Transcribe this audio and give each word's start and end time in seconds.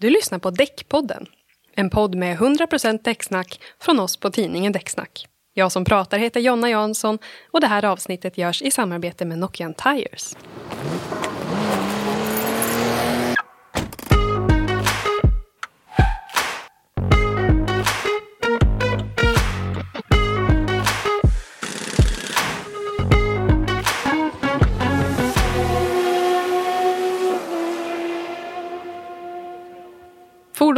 Du 0.00 0.10
lyssnar 0.10 0.38
på 0.38 0.50
Däckpodden. 0.50 1.26
En 1.74 1.90
podd 1.90 2.14
med 2.14 2.38
100% 2.38 3.00
däcksnack 3.04 3.60
från 3.80 4.00
oss 4.00 4.16
på 4.16 4.30
tidningen 4.30 4.72
Däcksnack. 4.72 5.26
Jag 5.54 5.72
som 5.72 5.84
pratar 5.84 6.18
heter 6.18 6.40
Jonna 6.40 6.70
Jansson 6.70 7.18
och 7.50 7.60
det 7.60 7.66
här 7.66 7.84
avsnittet 7.84 8.38
görs 8.38 8.62
i 8.62 8.70
samarbete 8.70 9.24
med 9.24 9.38
Nokian 9.38 9.74
Tires. 9.74 10.36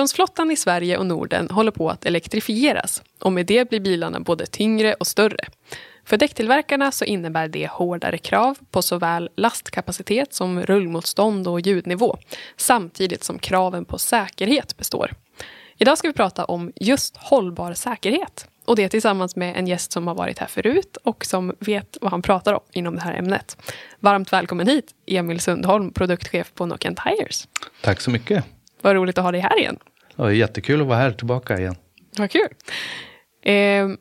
Fordonsflottan 0.02 0.50
i 0.50 0.56
Sverige 0.56 0.98
och 0.98 1.06
Norden 1.06 1.50
håller 1.50 1.70
på 1.70 1.90
att 1.90 2.06
elektrifieras 2.06 3.02
och 3.20 3.32
med 3.32 3.46
det 3.46 3.68
blir 3.68 3.80
bilarna 3.80 4.20
både 4.20 4.46
tyngre 4.46 4.94
och 4.94 5.06
större. 5.06 5.44
För 6.04 6.16
däcktillverkarna 6.16 6.92
så 6.92 7.04
innebär 7.04 7.48
det 7.48 7.66
hårdare 7.66 8.18
krav 8.18 8.58
på 8.70 8.82
såväl 8.82 9.30
lastkapacitet 9.36 10.34
som 10.34 10.62
rullmotstånd 10.62 11.48
och 11.48 11.60
ljudnivå 11.60 12.16
samtidigt 12.56 13.24
som 13.24 13.38
kraven 13.38 13.84
på 13.84 13.98
säkerhet 13.98 14.76
består. 14.76 15.12
Idag 15.78 15.98
ska 15.98 16.08
vi 16.08 16.14
prata 16.14 16.44
om 16.44 16.72
just 16.76 17.16
hållbar 17.16 17.74
säkerhet 17.74 18.48
och 18.64 18.76
det 18.76 18.88
tillsammans 18.88 19.36
med 19.36 19.56
en 19.56 19.66
gäst 19.66 19.92
som 19.92 20.06
har 20.06 20.14
varit 20.14 20.38
här 20.38 20.46
förut 20.46 20.96
och 21.04 21.24
som 21.24 21.54
vet 21.58 21.98
vad 22.00 22.10
han 22.10 22.22
pratar 22.22 22.54
om 22.54 22.62
inom 22.72 22.94
det 22.94 23.02
här 23.02 23.14
ämnet. 23.14 23.72
Varmt 24.00 24.32
välkommen 24.32 24.68
hit, 24.68 24.94
Emil 25.06 25.40
Sundholm, 25.40 25.92
produktchef 25.92 26.52
på 26.54 26.66
Nokian 26.66 26.94
Tires. 26.94 27.48
Tack 27.82 28.00
så 28.00 28.10
mycket. 28.10 28.44
Vad 28.80 28.94
roligt 28.94 29.18
att 29.18 29.24
ha 29.24 29.32
dig 29.32 29.40
här 29.40 29.58
igen. 29.58 29.78
Det 30.16 30.22
är 30.22 30.30
jättekul 30.30 30.80
att 30.80 30.86
vara 30.86 30.98
här 30.98 31.12
tillbaka 31.12 31.58
igen. 31.58 31.74
Vad 32.18 32.30
kul. 32.30 32.48
Eh, 33.42 33.52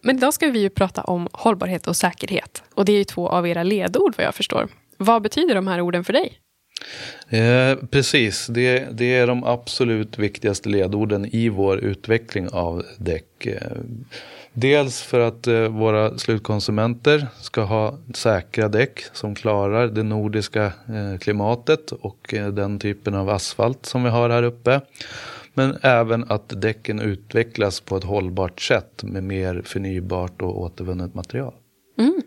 men 0.01 0.17
idag 0.17 0.33
ska 0.33 0.47
vi 0.47 0.59
ju 0.59 0.69
prata 0.69 1.01
om 1.01 1.27
hållbarhet 1.31 1.87
och 1.87 1.95
säkerhet. 1.95 2.63
Och 2.73 2.85
det 2.85 2.91
är 2.91 2.97
ju 2.97 3.03
två 3.03 3.29
av 3.29 3.47
era 3.47 3.63
ledord 3.63 4.13
vad 4.17 4.25
jag 4.25 4.35
förstår. 4.35 4.67
Vad 4.97 5.21
betyder 5.21 5.55
de 5.55 5.67
här 5.67 5.81
orden 5.81 6.03
för 6.03 6.13
dig? 6.13 6.39
Eh, 7.29 7.77
precis, 7.91 8.47
det, 8.47 8.87
det, 8.91 9.15
är 9.15 9.27
de 9.27 9.43
absolut 9.43 10.19
viktigaste 10.19 10.69
ledorden 10.69 11.25
i 11.25 11.49
vår 11.49 11.77
utveckling 11.77 12.49
av 12.49 12.85
däck. 12.97 13.45
Eh, 13.45 13.77
dels 14.53 15.01
för 15.01 15.19
att 15.19 15.47
eh, 15.47 15.67
våra 15.67 16.17
slutkonsumenter 16.17 17.27
ska 17.41 17.61
ha 17.61 17.97
säkra 18.13 18.67
däck 18.67 19.03
som 19.13 19.35
klarar 19.35 19.87
det 19.87 20.03
nordiska 20.03 20.65
eh, 20.65 21.19
klimatet 21.19 21.91
och 21.91 22.33
den 22.53 22.79
typen 22.79 23.15
av 23.15 23.29
asfalt 23.29 23.85
som 23.85 24.03
vi 24.03 24.09
har 24.09 24.29
här 24.29 24.43
uppe. 24.43 24.81
Men 25.53 25.77
även 25.81 26.25
att 26.31 26.61
däcken 26.61 26.99
utvecklas 26.99 27.79
på 27.79 27.97
ett 27.97 28.03
hållbart 28.03 28.61
sätt 28.61 29.03
med 29.03 29.23
mer 29.23 29.61
förnybart 29.65 30.41
och 30.41 30.61
återvunnet 30.61 31.13
material. 31.13 31.53
Mm. 31.99 32.21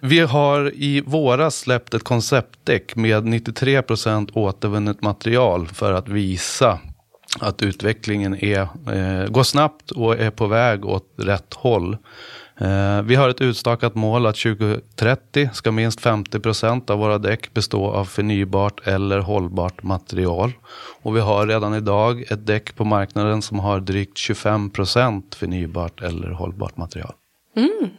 Vi 0.00 0.20
har 0.20 0.72
i 0.74 1.00
våras 1.00 1.58
släppt 1.58 1.94
ett 1.94 2.04
konceptdäck 2.04 2.96
med 2.96 3.24
93% 3.24 4.30
återvunnet 4.34 5.02
material 5.02 5.66
för 5.66 5.92
att 5.92 6.08
visa 6.08 6.78
att 7.40 7.62
utvecklingen 7.62 8.44
är, 8.44 8.60
eh, 8.92 9.28
går 9.28 9.42
snabbt 9.42 9.90
och 9.90 10.18
är 10.18 10.30
på 10.30 10.46
väg 10.46 10.84
åt 10.84 11.14
rätt 11.16 11.54
håll. 11.54 11.96
Eh, 12.60 13.02
vi 13.02 13.14
har 13.14 13.28
ett 13.28 13.40
utstakat 13.40 13.94
mål 13.94 14.26
att 14.26 14.36
2030 14.36 15.50
ska 15.52 15.72
minst 15.72 16.00
50 16.00 16.40
procent 16.40 16.90
av 16.90 16.98
våra 16.98 17.18
däck 17.18 17.54
bestå 17.54 17.90
av 17.90 18.04
förnybart 18.04 18.86
eller 18.86 19.18
hållbart 19.18 19.82
material. 19.82 20.52
Och 21.02 21.16
vi 21.16 21.20
har 21.20 21.46
redan 21.46 21.74
idag 21.74 22.32
ett 22.32 22.46
däck 22.46 22.76
på 22.76 22.84
marknaden 22.84 23.42
som 23.42 23.58
har 23.58 23.80
drygt 23.80 24.18
25 24.18 24.70
procent 24.70 25.34
förnybart 25.34 26.02
eller 26.02 26.30
hållbart 26.30 26.76
material. 26.76 27.12
Mm. 27.56 27.90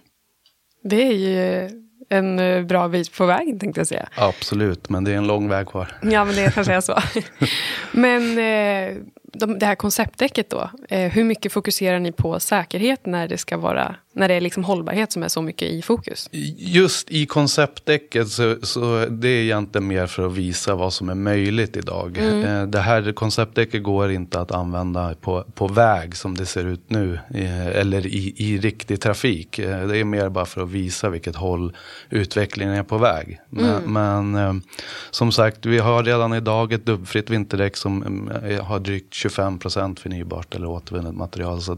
Det 0.83 1.03
är 1.03 1.13
ju 1.13 1.69
en 2.09 2.39
eh, 2.39 2.63
bra 2.63 2.87
bit 2.87 3.17
på 3.17 3.25
vägen 3.25 3.59
tänkte 3.59 3.79
jag 3.79 3.87
säga. 3.87 4.09
Absolut, 4.15 4.89
men 4.89 5.03
det 5.03 5.11
är 5.11 5.17
en 5.17 5.27
lång 5.27 5.49
väg 5.49 5.67
kvar. 5.67 5.97
Ja, 6.01 6.25
men 6.25 6.35
det 6.35 6.53
kanske 6.53 6.73
är 6.73 6.81
så. 6.81 6.97
men 7.91 8.37
eh, 8.37 8.97
de, 9.33 9.59
det 9.59 9.65
här 9.65 9.75
konceptdäcket 9.75 10.49
då, 10.49 10.69
hur 10.89 11.23
mycket 11.23 11.51
fokuserar 11.51 11.99
ni 11.99 12.11
på 12.11 12.39
säkerhet 12.39 13.05
när 13.05 13.27
det 13.27 13.37
ska 13.37 13.57
vara, 13.57 13.95
när 14.19 14.27
det 14.27 14.33
är 14.33 14.41
liksom 14.41 14.63
hållbarhet 14.63 15.11
som 15.11 15.23
är 15.23 15.27
så 15.27 15.41
mycket 15.41 15.67
i 15.69 15.81
fokus? 15.81 16.29
Just 16.57 17.11
i 17.11 17.25
konceptdäcket 17.25 18.27
så, 18.27 18.55
så 18.63 19.05
det 19.09 19.27
är 19.27 19.41
egentligen 19.41 19.87
mer 19.87 20.07
för 20.07 20.25
att 20.25 20.33
visa 20.33 20.75
vad 20.75 20.93
som 20.93 21.09
är 21.09 21.15
möjligt 21.15 21.77
idag. 21.77 22.17
Mm. 22.17 22.43
Eh, 22.43 22.67
det 22.67 22.79
här 22.79 23.11
konceptdäcket 23.11 23.83
går 23.83 24.11
inte 24.11 24.39
att 24.39 24.51
använda 24.51 25.15
på, 25.21 25.43
på 25.53 25.67
väg 25.67 26.15
som 26.15 26.37
det 26.37 26.45
ser 26.45 26.65
ut 26.65 26.83
nu, 26.87 27.19
eh, 27.33 27.67
eller 27.67 28.07
i, 28.07 28.33
i 28.37 28.57
riktig 28.57 29.01
trafik. 29.01 29.59
Eh, 29.59 29.87
det 29.87 29.97
är 29.97 30.03
mer 30.03 30.29
bara 30.29 30.45
för 30.45 30.63
att 30.63 30.69
visa 30.69 31.09
vilket 31.09 31.35
håll 31.35 31.73
utvecklingen 32.09 32.73
är 32.73 32.83
på 32.83 32.97
väg. 32.97 33.39
Men, 33.49 33.95
mm. 33.95 34.31
men 34.31 34.63
som 35.11 35.31
sagt, 35.31 35.65
vi 35.65 35.79
har 35.79 36.03
redan 36.03 36.33
idag 36.33 36.73
ett 36.73 36.85
dubbfritt 36.85 37.29
vinterdäck 37.29 37.77
som 37.77 38.29
eh, 38.31 38.63
har 38.65 38.79
drygt 38.79 39.13
25 39.13 39.59
procent 39.59 39.99
förnybart 39.99 40.55
eller 40.55 40.67
återvunnet 40.67 41.15
material. 41.15 41.61
Så 41.61 41.77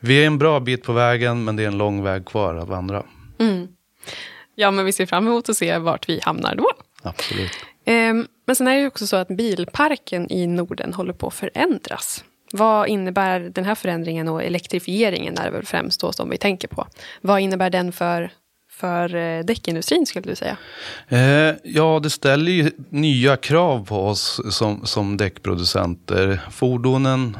vi 0.00 0.22
är 0.22 0.26
en 0.26 0.38
bra 0.38 0.60
bit 0.60 0.84
på 0.84 0.92
vägen 1.24 1.44
men 1.44 1.56
det 1.56 1.62
är 1.62 1.68
en 1.68 1.78
lång 1.78 2.02
väg 2.02 2.24
kvar 2.24 2.54
att 2.54 2.68
vandra. 2.68 3.02
Mm. 3.38 3.68
Ja, 4.54 4.70
men 4.70 4.84
vi 4.84 4.92
ser 4.92 5.06
fram 5.06 5.26
emot 5.26 5.48
att 5.48 5.56
se 5.56 5.78
vart 5.78 6.08
vi 6.08 6.20
hamnar 6.22 6.54
då. 6.54 6.70
Absolut. 7.02 7.52
Um, 7.86 8.26
men 8.46 8.56
sen 8.56 8.68
är 8.68 8.80
det 8.80 8.86
också 8.86 9.06
så 9.06 9.16
att 9.16 9.28
bilparken 9.28 10.32
i 10.32 10.46
Norden 10.46 10.94
håller 10.94 11.12
på 11.12 11.26
att 11.26 11.34
förändras. 11.34 12.24
Vad 12.52 12.88
innebär 12.88 13.40
den 13.40 13.64
här 13.64 13.74
förändringen 13.74 14.28
och 14.28 14.42
elektrifieringen 14.42 15.38
är 15.38 15.44
det 15.44 15.50
väl 15.50 15.66
främst 15.66 16.00
då 16.00 16.12
som 16.12 16.30
vi 16.30 16.38
tänker 16.38 16.68
på. 16.68 16.86
Vad 17.20 17.40
innebär 17.40 17.70
den 17.70 17.92
för 17.92 18.30
för 18.76 19.14
eh, 19.14 19.44
däckindustrin 19.44 20.06
skulle 20.06 20.32
du 20.32 20.36
säga? 20.36 20.56
Eh, 21.08 21.54
ja, 21.64 22.00
det 22.02 22.10
ställer 22.10 22.52
ju 22.52 22.70
nya 22.88 23.36
krav 23.36 23.86
på 23.86 24.06
oss 24.06 24.40
som, 24.50 24.86
som 24.86 25.16
däckproducenter. 25.16 26.40
Fordonen, 26.50 27.36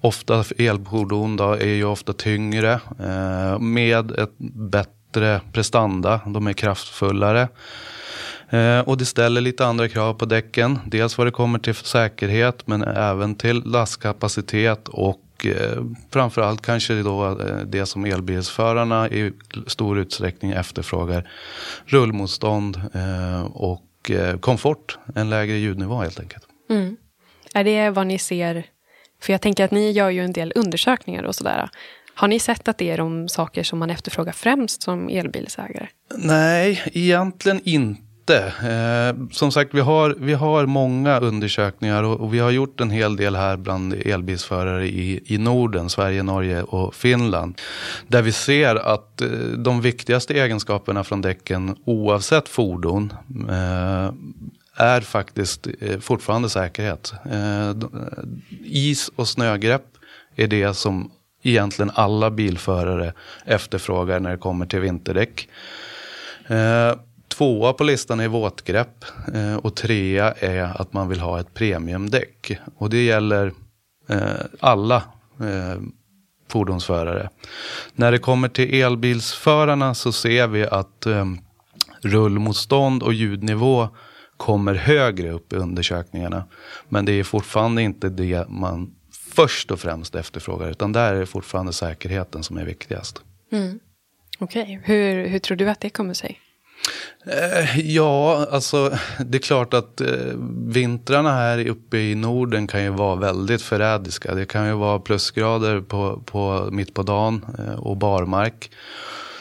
ofta 0.00 0.44
elfordon, 0.58 1.36
då, 1.36 1.52
är 1.52 1.66
ju 1.66 1.84
ofta 1.84 2.12
tyngre 2.12 2.72
eh, 3.00 3.58
med 3.58 4.10
ett 4.10 4.38
bättre 4.54 5.40
prestanda. 5.52 6.20
De 6.26 6.46
är 6.46 6.52
kraftfullare. 6.52 7.48
Eh, 8.50 8.80
och 8.80 8.98
det 8.98 9.04
ställer 9.04 9.40
lite 9.40 9.66
andra 9.66 9.88
krav 9.88 10.14
på 10.14 10.24
däcken. 10.24 10.78
Dels 10.86 11.18
vad 11.18 11.26
det 11.26 11.30
kommer 11.30 11.58
till 11.58 11.74
säkerhet 11.74 12.66
men 12.66 12.82
även 12.82 13.34
till 13.34 13.62
lastkapacitet 13.64 14.88
och 14.88 15.20
eh, 15.46 15.84
framförallt 16.10 16.62
kanske 16.62 16.94
då 16.94 17.40
eh, 17.40 17.56
det 17.56 17.86
som 17.86 18.04
elbilsförarna 18.04 19.08
i 19.08 19.32
stor 19.66 19.98
utsträckning 19.98 20.50
efterfrågar. 20.50 21.30
Rullmotstånd 21.86 22.76
eh, 22.94 23.42
och 23.42 24.10
eh, 24.10 24.38
komfort, 24.38 24.98
en 25.14 25.30
lägre 25.30 25.56
ljudnivå 25.56 26.02
helt 26.02 26.20
enkelt. 26.20 26.44
Mm. 26.70 26.96
Är 27.54 27.64
det 27.64 27.90
vad 27.90 28.06
ni 28.06 28.18
ser? 28.18 28.66
För 29.22 29.32
jag 29.32 29.40
tänker 29.40 29.64
att 29.64 29.70
ni 29.70 29.90
gör 29.90 30.10
ju 30.10 30.24
en 30.24 30.32
del 30.32 30.52
undersökningar 30.54 31.22
och 31.22 31.34
sådär. 31.34 31.70
Har 32.14 32.28
ni 32.28 32.38
sett 32.38 32.68
att 32.68 32.78
det 32.78 32.90
är 32.90 32.96
de 32.96 33.28
saker 33.28 33.62
som 33.62 33.78
man 33.78 33.90
efterfrågar 33.90 34.32
främst 34.32 34.82
som 34.82 35.08
elbilsägare? 35.08 35.88
Nej, 36.16 36.82
egentligen 36.92 37.60
inte 37.64 38.11
inte. 38.22 38.52
Eh, 38.68 39.28
som 39.30 39.52
sagt, 39.52 39.74
vi 39.74 39.80
har, 39.80 40.16
vi 40.18 40.34
har 40.34 40.66
många 40.66 41.20
undersökningar 41.20 42.02
och, 42.02 42.20
och, 42.20 42.34
vi 42.34 42.38
har 42.38 42.50
gjort 42.50 42.80
en 42.80 42.90
hel 42.90 43.16
del 43.16 43.36
här 43.36 43.56
bland 43.56 43.94
elbilsförare 43.94 44.86
i, 44.86 45.20
i 45.26 45.38
Norden, 45.38 45.90
Sverige, 45.90 46.22
Norge 46.22 46.62
och 46.62 46.94
Finland. 46.94 47.60
Där 48.08 48.22
vi 48.22 48.32
ser 48.32 48.76
att 48.76 49.20
eh, 49.20 49.28
de 49.58 49.80
viktigaste 49.80 50.34
egenskaperna 50.34 51.04
från 51.04 51.20
däcken 51.20 51.76
oavsett 51.84 52.48
fordon 52.48 53.12
eh, 53.48 54.12
är 54.76 55.00
faktiskt 55.00 55.66
eh, 55.80 55.98
fortfarande 56.00 56.48
säkerhet. 56.48 57.14
Eh, 57.30 57.74
is 58.64 59.10
och 59.16 59.28
snögrepp 59.28 59.84
är 60.36 60.46
det 60.46 60.74
som 60.74 61.10
egentligen 61.42 61.90
alla 61.94 62.30
bilförare 62.30 63.12
efterfrågar 63.44 64.20
när 64.20 64.30
det 64.30 64.38
kommer 64.38 64.66
till 64.66 64.80
vinterdäck. 64.80 65.48
Eh, 66.46 66.92
Tvåa 67.42 67.72
på 67.72 67.84
listan 67.84 68.20
är 68.20 68.28
våtgrepp 68.28 69.04
eh, 69.34 69.56
och 69.56 69.74
trea 69.76 70.32
är 70.32 70.80
att 70.80 70.92
man 70.92 71.08
vill 71.08 71.20
ha 71.20 71.40
ett 71.40 71.54
premiumdäck. 71.54 72.58
Och 72.76 72.90
det 72.90 73.04
gäller 73.04 73.52
eh, 74.08 74.20
alla 74.60 74.96
eh, 75.40 75.82
fordonsförare. 76.48 77.28
När 77.94 78.12
det 78.12 78.18
kommer 78.18 78.48
till 78.48 78.82
elbilsförarna 78.82 79.94
så 79.94 80.12
ser 80.12 80.46
vi 80.46 80.66
att 80.66 81.06
eh, 81.06 81.24
rullmotstånd 82.02 83.02
och 83.02 83.14
ljudnivå 83.14 83.88
kommer 84.36 84.74
högre 84.74 85.30
upp 85.30 85.52
i 85.52 85.56
undersökningarna. 85.56 86.44
Men 86.88 87.04
det 87.04 87.12
är 87.12 87.24
fortfarande 87.24 87.82
inte 87.82 88.08
det 88.08 88.48
man 88.48 88.94
först 89.34 89.70
och 89.70 89.80
främst 89.80 90.14
efterfrågar. 90.14 90.70
Utan 90.70 90.92
där 90.92 91.14
är 91.14 91.20
det 91.20 91.26
fortfarande 91.26 91.72
säkerheten 91.72 92.42
som 92.42 92.58
är 92.58 92.64
viktigast. 92.64 93.22
Mm. 93.52 93.80
Okej, 94.38 94.62
okay. 94.62 94.78
hur, 94.84 95.26
hur 95.26 95.38
tror 95.38 95.56
du 95.56 95.70
att 95.70 95.80
det 95.80 95.90
kommer 95.90 96.14
sig? 96.14 96.41
Eh, 97.26 97.80
ja, 97.80 98.46
alltså 98.50 98.96
det 99.26 99.38
är 99.38 99.42
klart 99.42 99.74
att 99.74 100.00
eh, 100.00 100.08
vintrarna 100.66 101.32
här 101.32 101.68
uppe 101.68 101.98
i 101.98 102.14
Norden 102.14 102.66
kan 102.66 102.82
ju 102.82 102.90
vara 102.90 103.16
väldigt 103.16 103.62
förrädiska. 103.62 104.34
Det 104.34 104.46
kan 104.46 104.66
ju 104.66 104.72
vara 104.72 104.98
plusgrader 104.98 105.80
på, 105.80 106.22
på 106.26 106.68
mitt 106.72 106.94
på 106.94 107.02
dagen 107.02 107.46
eh, 107.58 107.74
och 107.74 107.96
barmark. 107.96 108.70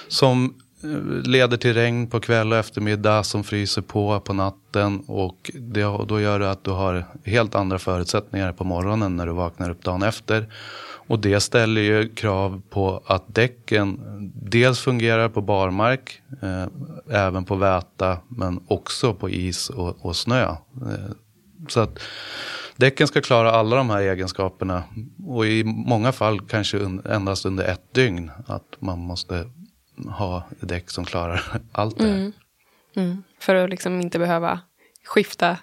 Som 0.08 0.54
eh, 0.84 1.30
leder 1.30 1.58
till 1.58 1.74
regn 1.74 2.08
på 2.08 2.20
kväll 2.20 2.52
och 2.52 2.58
eftermiddag 2.58 3.24
som 3.24 3.44
fryser 3.44 3.82
på 3.82 4.20
på 4.20 4.34
natten. 4.34 5.04
Och 5.08 5.52
det, 5.54 5.84
då 6.08 6.22
gör 6.22 6.40
det 6.40 6.52
att 6.52 6.64
du 6.64 6.72
har 6.72 7.06
helt 7.26 7.56
andra 7.56 7.80
förutsättningar 7.80 8.54
på 8.54 8.64
morgonen 8.64 9.18
när 9.18 9.26
du 9.26 9.32
vaknar 9.32 9.70
upp 9.70 9.84
dagen 9.84 10.04
efter. 10.04 10.48
Och 11.12 11.20
det 11.20 11.40
ställer 11.40 11.82
ju 11.82 12.10
krav 12.16 12.62
på 12.70 13.04
att 13.06 13.36
däcken 13.36 14.00
dels 14.34 14.80
fungerar 14.80 15.30
på 15.30 15.42
barmark, 15.42 16.22
eh, 16.42 16.68
även 17.10 17.46
på 17.46 17.56
väta, 17.56 18.18
men 18.28 18.64
också 18.68 19.14
på 19.14 19.30
is 19.30 19.70
och, 19.70 20.06
och 20.06 20.16
snö. 20.16 20.44
Eh, 20.44 20.56
så 21.68 21.80
att 21.80 22.00
däcken 22.76 23.08
ska 23.08 23.22
klara 23.22 23.52
alla 23.52 23.76
de 23.76 23.90
här 23.90 24.02
egenskaperna. 24.02 24.84
Och 25.28 25.46
i 25.46 25.64
många 25.64 26.12
fall 26.12 26.42
kanske 26.42 26.78
un, 26.78 27.02
endast 27.06 27.46
under 27.46 27.64
ett 27.64 27.94
dygn. 27.94 28.32
Att 28.46 28.76
man 28.80 29.00
måste 29.00 29.46
ha 30.10 30.44
däck 30.60 30.90
som 30.90 31.06
klarar 31.06 31.44
allt 31.72 31.98
det. 31.98 32.10
Mm. 32.10 32.32
Mm. 32.96 33.24
För 33.40 33.56
att 33.56 33.70
liksom 33.70 34.02
inte 34.02 34.20
behöva 34.20 34.60
skifta 35.06 35.58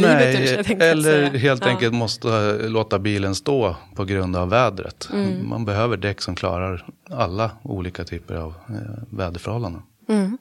Nej, 0.00 0.58
eller 0.80 1.30
helt 1.38 1.64
ja. 1.64 1.70
enkelt 1.70 1.94
måste 1.94 2.58
låta 2.68 2.98
bilen 2.98 3.34
stå 3.34 3.76
på 3.94 4.04
grund 4.04 4.36
av 4.36 4.50
vädret. 4.50 5.08
Mm. 5.12 5.48
Man 5.48 5.64
behöver 5.64 5.96
däck 5.96 6.20
som 6.20 6.34
klarar 6.34 6.86
alla 7.10 7.50
olika 7.62 8.04
typer 8.04 8.34
av 8.34 8.54
eh, 8.68 9.02
väderförhållanden. 9.10 9.82
Mm. 10.08 10.38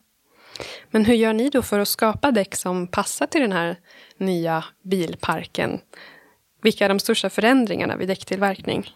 Men 0.91 1.05
hur 1.05 1.13
gör 1.13 1.33
ni 1.33 1.49
då 1.49 1.61
för 1.61 1.79
att 1.79 1.87
skapa 1.87 2.31
däck 2.31 2.55
som 2.55 2.87
passar 2.87 3.27
till 3.27 3.41
den 3.41 3.51
här 3.51 3.75
nya 4.17 4.63
bilparken? 4.83 5.79
Vilka 6.61 6.85
är 6.85 6.89
de 6.89 6.99
största 6.99 7.29
förändringarna 7.29 7.97
vid 7.97 8.07
däcktillverkning? 8.07 8.89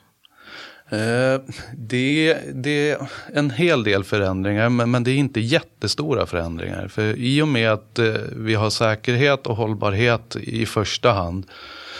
Eh, 0.90 1.42
det, 1.78 2.38
det 2.54 2.90
är 2.90 3.10
en 3.34 3.50
hel 3.50 3.84
del 3.84 4.04
förändringar 4.04 4.70
men, 4.70 4.92
men, 4.92 5.04
det 5.04 5.12
är 5.12 5.16
inte 5.16 5.40
jättestora 5.40 6.26
förändringar. 6.26 6.88
För 6.88 7.16
i 7.18 7.42
och 7.42 7.48
med 7.48 7.72
att 7.72 8.00
eh, 8.00 8.14
vi 8.36 8.54
har 8.56 8.70
säkerhet 8.70 9.48
och 9.48 9.56
hållbarhet 9.56 10.36
i 10.36 10.66
första 10.66 11.12
hand 11.12 11.46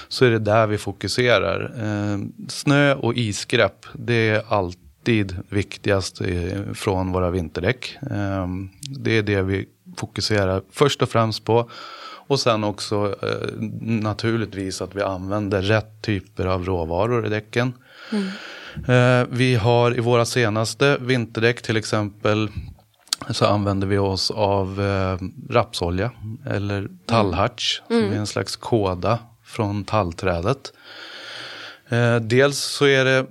så 0.08 0.26
är 0.26 0.30
det 0.30 0.40
där 0.40 0.68
vi 0.68 0.78
fokuserar. 0.78 1.74
Eh, 1.78 2.20
snö 2.48 2.96
och 2.96 3.16
isgrepp, 3.16 3.86
det 3.94 4.30
är 4.30 4.44
alltid 4.48 5.38
viktigast 5.50 6.22
från 6.74 7.12
våra 7.12 7.32
vinterdäck. 7.32 7.98
Det 8.82 9.18
är 9.18 9.24
det 9.24 9.42
vi 9.42 9.66
fokuserar 9.98 10.62
först 10.72 11.02
och 11.02 11.10
främst 11.10 11.46
på. 11.46 11.70
Och 12.28 12.40
sen 12.40 12.64
också 12.64 13.16
naturligtvis 13.82 14.82
att 14.82 14.96
vi 14.96 15.02
använder 15.02 15.62
rätt 15.62 16.02
typer 16.02 16.46
av 16.46 16.66
råvaror 16.66 17.26
i 17.26 17.30
däcken. 17.30 17.74
Mm. 18.12 18.28
Eh, 18.88 19.28
vi 19.30 19.56
har 19.56 19.98
i 19.98 20.00
våra 20.00 20.26
senaste 20.26 20.98
vinterdäck 21.02 21.62
till 21.62 21.78
exempel 21.78 22.50
så 23.30 23.46
använder 23.46 23.88
vi 23.88 23.98
oss 23.98 24.32
av 24.32 24.82
eh, 24.82 25.28
rapsolja 25.50 26.12
eller 26.46 26.88
tallharts 27.06 27.82
mm. 27.90 28.04
som 28.04 28.14
är 28.14 28.18
en 28.18 28.28
slags 28.28 28.56
kåda 28.56 29.20
från 29.44 29.84
tallträdet. 29.84 30.74
Eh, 31.90 32.16
dels 32.16 32.58
så 32.60 32.86
är 32.86 33.06
det 33.06 33.26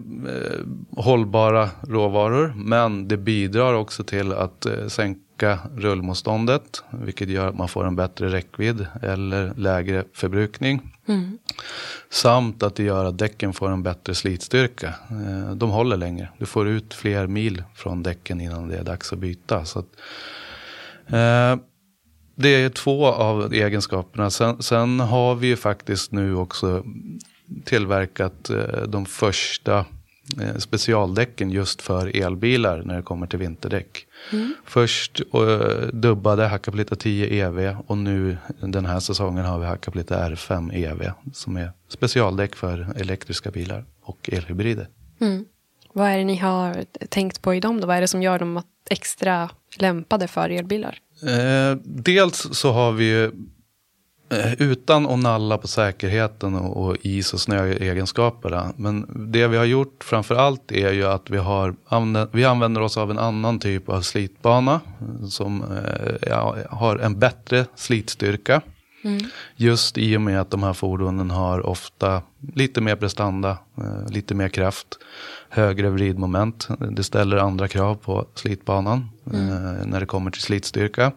hållbara 0.96 1.70
råvaror 1.88 2.55
men 2.56 3.08
det 3.08 3.17
bidrar 3.17 3.75
också 3.75 4.05
till 4.05 4.32
att 4.32 4.67
eh, 4.67 4.87
sänka 5.34 5.58
rullmotståndet 5.76 6.82
vilket 6.90 7.28
gör 7.28 7.48
att 7.48 7.56
man 7.56 7.69
får 7.69 7.86
en 7.86 7.96
bättre 7.96 8.28
räckvidd 8.28 8.86
eller 9.02 9.54
lägre 9.54 10.04
förbrukning. 10.12 10.81
Mm. 11.08 11.38
Samt 12.10 12.62
att 12.62 12.76
det 12.76 12.82
gör 12.82 13.04
att 13.04 13.19
däcken 13.19 13.52
får 13.52 13.70
en 13.70 13.82
bättre 13.82 14.14
slitstyrka. 14.14 14.94
Eh, 15.10 15.54
de 15.54 15.70
håller 15.70 15.96
längre. 15.96 16.28
Du 16.38 16.46
får 16.46 16.69
ut 16.69 16.94
fler 16.94 17.26
mil 17.26 17.62
från 17.75 18.02
däcken 18.02 18.40
innan 18.40 18.69
det 18.69 18.76
är 18.76 18.84
dags 18.84 19.12
att 19.12 19.19
byta. 19.19 19.64
Så 19.64 19.78
att, 19.78 19.86
eh, 21.06 21.56
det 22.37 22.48
är 22.48 22.69
två 22.69 23.06
av 23.06 23.52
egenskaperna. 23.52 24.30
Sen, 24.30 24.62
sen, 24.62 25.00
har 25.00 25.34
vi 25.34 25.46
ju 25.46 25.56
faktiskt 25.56 26.12
nu 26.12 26.34
också 26.37 26.84
tillverkat 27.64 28.50
eh, 28.50 28.82
de 28.88 29.06
första 29.06 29.84
specialdäcken 30.59 31.50
just 31.50 31.82
för 31.82 32.17
elbilar 32.17 32.82
när 32.82 32.97
det 32.97 33.03
kommer 33.03 33.26
till 33.26 33.38
vinterdäck. 33.38 34.06
Mm. 34.32 34.55
Först 34.65 35.21
uh, 35.35 35.88
dubbade 35.93 36.47
Hakkapeliitta 36.47 36.97
10 36.97 37.47
EV 37.47 37.76
och 37.87 37.99
nu 37.99 38.37
den 38.61 38.87
här 38.87 39.00
säsongen 39.00 39.44
har 39.44 39.59
vi 39.59 39.67
Hakkapeliitta 39.67 40.31
R5 40.31 40.75
EV 40.75 41.11
som 41.32 41.56
är 41.56 41.73
specialdäck 41.88 42.56
för 42.56 42.93
elektriska 42.97 43.50
bilar 43.50 43.85
och 44.03 44.31
elhybrider. 44.32 44.88
Mm. 45.21 45.44
Vad 45.93 46.09
är 46.09 46.19
det 46.19 46.25
ni 46.25 46.37
har 46.37 46.85
tänkt 47.09 47.43
på 47.43 47.55
i 47.55 47.61
dem 47.61 47.81
då? 47.81 47.87
Vad 47.87 47.97
är 47.97 48.00
det 48.00 48.09
som 48.09 48.23
gör 48.23 48.38
dem 48.38 48.62
extra 48.91 49.50
lämpade 49.76 50.29
för 50.29 50.50
elbilar? 50.50 50.99
Eh, 51.23 51.76
dels 51.85 52.49
så 52.53 52.73
har 52.73 52.93
vi 52.93 53.15
Eh, 53.25 53.31
utan 54.58 55.06
att 55.06 55.19
nalla 55.19 55.58
på 55.58 55.69
säkerheten 55.69 56.54
och, 56.54 56.84
och 56.84 56.96
is 57.02 57.34
och 57.34 57.40
snöegenskaperna. 57.40 58.72
Men 58.76 59.06
det 59.32 59.46
vi 59.46 59.56
har 59.56 59.64
gjort 59.64 60.04
framför 60.04 60.34
allt 60.34 60.72
är 60.72 60.92
ju 60.92 61.04
att 61.04 61.31
vi, 61.31 61.36
har, 61.36 61.75
vi 62.36 62.44
använder 62.44 62.81
oss 62.81 62.96
av 62.96 63.10
en 63.10 63.19
annan 63.19 63.58
typ 63.58 63.88
av 63.88 64.00
slitbana. 64.00 64.81
Som 65.28 65.62
eh, 65.62 66.28
ja, 66.31 66.56
har 66.70 66.96
en 66.96 67.19
bättre 67.19 67.66
slitstyrka. 67.75 68.60
Mm. 69.04 69.20
Just 69.56 69.98
i 69.98 70.16
och 70.16 70.20
med 70.20 70.40
att 70.40 70.50
de 70.50 70.62
här 70.62 70.72
fordonen 70.72 71.30
har 71.30 71.66
ofta 71.66 72.22
lite 72.54 72.80
mer 72.80 72.96
prestanda, 72.96 73.58
eh, 73.78 74.08
lite 74.10 74.34
mer 74.34 74.48
kraft, 74.48 74.98
högre 75.48 75.90
vridmoment. 75.90 76.69
Det 76.90 77.02
ställer 77.02 77.37
andra 77.37 77.69
krav 77.69 77.94
på 77.94 78.26
slitbanan 78.34 79.10
mm. 79.32 79.90
när 79.90 80.00
det 80.00 80.06
kommer 80.06 80.30
till 80.30 80.42
slitstyrka. 80.42 81.12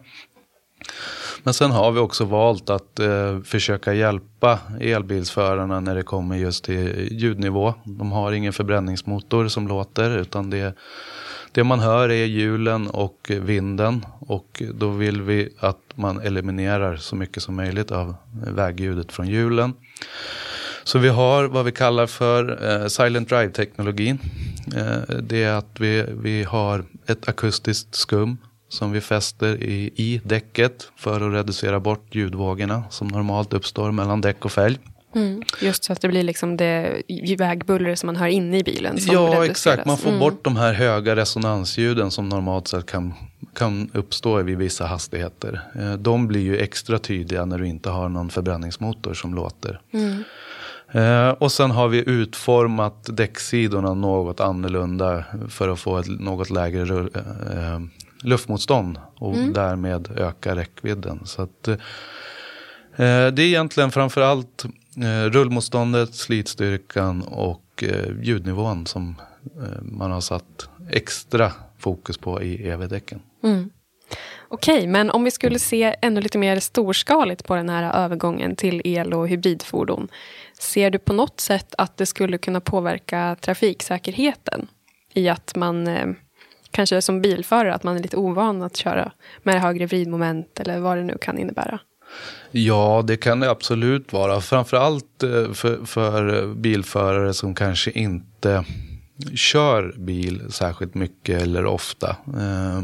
Men 1.42 1.54
sen 1.54 1.70
har 1.70 1.92
vi 1.92 2.00
också 2.00 2.24
valt 2.24 2.70
att 2.70 2.98
eh, 2.98 3.40
försöka 3.40 3.94
hjälpa 3.94 4.58
elbilsförarna 4.80 5.80
när 5.80 5.94
det 5.94 6.02
kommer 6.02 6.36
just 6.36 6.64
till 6.64 7.08
ljudnivå. 7.10 7.74
De 7.84 8.12
har 8.12 8.32
ingen 8.32 8.52
förbränningsmotor 8.52 9.48
som 9.48 9.68
låter 9.68 10.18
utan 10.18 10.50
det, 10.50 10.74
det 11.52 11.64
man 11.64 11.80
hör 11.80 12.08
är 12.08 12.24
hjulen 12.24 12.88
och 12.88 13.30
vinden. 13.30 14.06
Och 14.20 14.62
då 14.74 14.90
vill 14.90 15.22
vi 15.22 15.48
att 15.58 15.80
man 15.94 16.20
eliminerar 16.20 16.96
så 16.96 17.16
mycket 17.16 17.42
som 17.42 17.56
möjligt 17.56 17.90
av 17.90 18.14
vägljudet 18.46 19.12
från 19.12 19.28
hjulen. 19.28 19.74
Så 20.84 20.98
vi 20.98 21.08
har 21.08 21.44
vad 21.44 21.64
vi 21.64 21.72
kallar 21.72 22.06
för 22.06 22.70
eh, 22.70 22.86
silent 22.86 23.28
drive-teknologin. 23.28 24.18
Eh, 24.76 25.16
det 25.22 25.42
är 25.42 25.52
att 25.52 25.80
vi, 25.80 26.04
vi 26.08 26.44
har 26.44 26.84
ett 27.06 27.28
akustiskt 27.28 27.94
skum 27.94 28.38
som 28.68 28.92
vi 28.92 29.00
fäster 29.00 29.62
i, 29.62 29.92
i 29.96 30.20
däcket 30.24 30.90
för 30.96 31.20
att 31.20 31.34
reducera 31.34 31.80
bort 31.80 32.14
ljudvågorna 32.14 32.84
som 32.90 33.08
normalt 33.08 33.52
uppstår 33.52 33.92
mellan 33.92 34.20
däck 34.20 34.44
och 34.44 34.52
fälg. 34.52 34.78
Mm, 35.14 35.42
just 35.60 35.84
så 35.84 35.92
att 35.92 36.00
det 36.00 36.08
blir 36.08 36.22
liksom 36.22 36.56
det 36.56 37.02
vägbuller 37.38 37.94
som 37.94 38.06
man 38.06 38.16
hör 38.16 38.26
inne 38.26 38.58
i 38.58 38.62
bilen. 38.62 38.98
ja, 39.00 39.44
exakt. 39.46 39.86
Man 39.86 39.98
får 39.98 40.08
mm. 40.08 40.20
bort 40.20 40.44
de 40.44 40.56
här 40.56 40.72
höga 40.72 41.16
resonansljuden 41.16 42.10
som 42.10 42.28
normalt 42.28 42.68
sett 42.68 42.86
kan, 42.86 43.14
kan 43.54 43.90
uppstå 43.94 44.42
vid 44.42 44.58
vissa 44.58 44.86
hastigheter. 44.86 45.60
Eh, 45.74 45.92
de 45.92 46.26
blir 46.26 46.40
ju 46.40 46.58
extra 46.58 46.98
tydliga 46.98 47.44
när 47.44 47.58
du 47.58 47.66
inte 47.66 47.90
har 47.90 48.08
någon 48.08 48.30
förbränningsmotor 48.30 49.14
som 49.14 49.34
låter. 49.34 49.80
Mm. 49.92 50.24
Eh, 50.92 51.30
och 51.30 51.52
sen 51.52 51.70
har 51.70 51.88
vi 51.88 52.08
utformat 52.10 53.06
däcksidorna 53.16 53.94
något 53.94 54.40
annorlunda 54.40 55.24
för 55.48 55.68
att 55.68 55.80
få 55.80 55.98
ett 55.98 56.20
något 56.20 56.50
lägre 56.50 56.98
eh, 56.98 57.80
luftmotstånd 58.22 58.98
och 59.16 59.34
mm. 59.34 59.52
därmed 59.52 60.08
öka 60.16 60.56
räckvidden. 60.56 61.20
Så 61.24 61.42
att, 61.42 61.68
eh, 61.68 61.76
det 62.96 63.42
är 63.42 63.46
egentligen 63.46 63.90
framförallt 63.90 64.64
eh, 64.96 65.30
rullmotståndet, 65.30 66.14
slitstyrkan 66.14 67.22
och 67.22 67.84
eh, 67.84 68.22
ljudnivån 68.22 68.86
som 68.86 69.14
eh, 69.56 69.82
man 69.82 70.10
har 70.10 70.20
satt 70.20 70.68
extra 70.90 71.52
fokus 71.78 72.18
på 72.18 72.42
i 72.42 72.68
EV-däcken. 72.68 73.20
Mm. 73.44 73.70
Okej, 74.48 74.86
men 74.86 75.10
om 75.10 75.24
vi 75.24 75.30
skulle 75.30 75.58
se 75.58 75.96
ännu 76.02 76.20
lite 76.20 76.38
mer 76.38 76.60
storskaligt 76.60 77.44
på 77.44 77.54
den 77.54 77.68
här 77.68 78.04
övergången 78.04 78.56
till 78.56 78.82
el 78.84 79.14
och 79.14 79.28
hybridfordon. 79.28 80.08
Ser 80.58 80.90
du 80.90 80.98
på 80.98 81.12
något 81.12 81.40
sätt 81.40 81.74
att 81.78 81.96
det 81.96 82.06
skulle 82.06 82.38
kunna 82.38 82.60
påverka 82.60 83.36
trafiksäkerheten? 83.40 84.66
I 85.14 85.28
att 85.28 85.56
man 85.56 85.86
eh, 85.86 86.06
kanske 86.70 87.02
som 87.02 87.20
bilförare 87.20 87.74
att 87.74 87.82
man 87.82 87.96
är 87.96 88.02
lite 88.02 88.16
ovan 88.16 88.62
att 88.62 88.76
köra 88.76 89.12
med 89.42 89.62
högre 89.62 89.86
vridmoment 89.86 90.60
eller 90.60 90.80
vad 90.80 90.96
det 90.96 91.04
nu 91.04 91.18
kan 91.20 91.38
innebära. 91.38 91.80
Ja, 92.50 93.04
det 93.06 93.16
kan 93.16 93.40
det 93.40 93.50
absolut 93.50 94.12
vara. 94.12 94.40
Framförallt 94.40 95.22
eh, 95.22 95.52
för, 95.52 95.86
för 95.86 96.46
bilförare 96.54 97.34
som 97.34 97.54
kanske 97.54 97.90
inte 97.90 98.64
kör 99.34 99.94
bil 99.96 100.42
särskilt 100.50 100.94
mycket 100.94 101.42
eller 101.42 101.66
ofta. 101.66 102.16
Eh, 102.26 102.82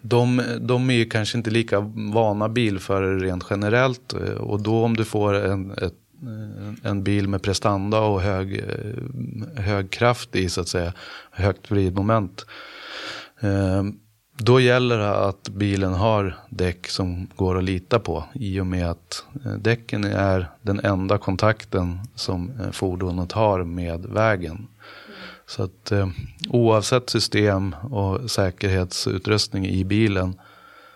de, 0.00 0.42
de 0.60 0.90
är 0.90 0.94
ju 0.94 1.04
kanske 1.04 1.38
inte 1.38 1.50
lika 1.50 1.80
vana 2.12 2.48
bilförare 2.48 3.18
rent 3.18 3.46
generellt. 3.50 4.12
Eh, 4.12 4.34
och 4.34 4.62
då 4.62 4.84
om 4.84 4.96
du 4.96 5.04
får 5.04 5.34
en, 5.34 5.70
ett, 5.70 5.94
Eh, 6.26 6.90
en 6.90 7.02
bil 7.02 7.28
med 7.28 7.42
prestanda 7.42 8.00
och 8.00 8.20
hög, 8.20 8.58
eh, 8.58 9.62
hög 9.62 9.90
kraft 9.90 10.36
i 10.36 10.48
så 10.48 10.60
att 10.60 10.68
säga, 10.68 10.92
högt 11.30 11.70
vridmoment. 11.70 12.46
Eh, 13.40 13.82
då 14.36 14.60
gäller 14.60 14.98
det 14.98 15.16
att 15.16 15.48
bilen 15.48 15.92
har 15.94 16.36
däck 16.50 16.88
som 16.88 17.28
går 17.36 17.58
att 17.58 17.64
lita 17.64 17.98
på 17.98 18.24
i 18.32 18.60
och 18.60 18.66
med 18.66 18.90
att 18.90 19.24
däcken 19.58 20.04
är 20.04 20.50
den 20.62 20.80
enda 20.80 21.18
kontakten 21.18 22.00
som 22.14 22.50
fordonet 22.72 23.32
har 23.32 23.64
med 23.64 24.06
vägen. 24.06 24.66
Så 25.46 25.62
att 25.62 25.92
oavsett 26.48 27.10
system 27.10 27.74
och 27.90 28.30
säkerhetsutrustning 28.30 29.66
i 29.66 29.84
bilen 29.84 30.40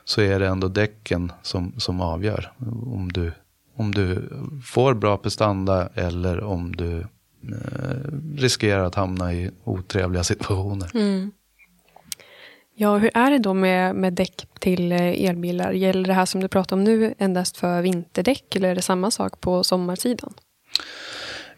så 0.04 0.20
är 0.20 0.38
det 0.38 0.46
ändå 0.46 0.68
däcken 0.68 1.32
som, 1.42 1.72
som 1.76 2.00
avgör 2.00 2.52
om 2.86 3.10
du, 3.12 3.32
om 3.78 3.94
du 3.94 4.28
får 4.64 4.94
bra 4.94 5.16
prestanda 5.16 5.88
eller 5.94 6.44
om 6.44 6.76
du 6.76 6.98
eh, 6.98 7.06
riskerar 8.36 8.84
att 8.84 8.94
hamna 8.94 9.34
i 9.34 9.50
otrevliga 9.64 10.24
situationer. 10.24 10.90
Mm. 10.94 11.30
Ja, 12.74 12.96
hur 12.96 13.10
är 13.14 13.30
det 13.30 13.38
då 13.38 13.54
med, 13.54 13.94
med 13.94 14.12
däck 14.12 14.46
till 14.60 14.92
eh, 14.92 15.28
elbilar? 15.28 15.72
Gäller 15.72 16.08
det 16.08 16.14
här 16.14 16.26
som 16.26 16.40
du 16.40 16.48
pratar 16.48 16.76
om 16.76 16.84
nu 16.84 17.14
endast 17.18 17.56
för 17.56 17.82
vinterdäck 17.82 18.56
eller 18.56 18.68
är 18.68 18.74
det 18.74 18.82
samma 18.82 19.10
sak 19.10 19.40
på 19.40 19.64
sommarsidan? 19.64 20.34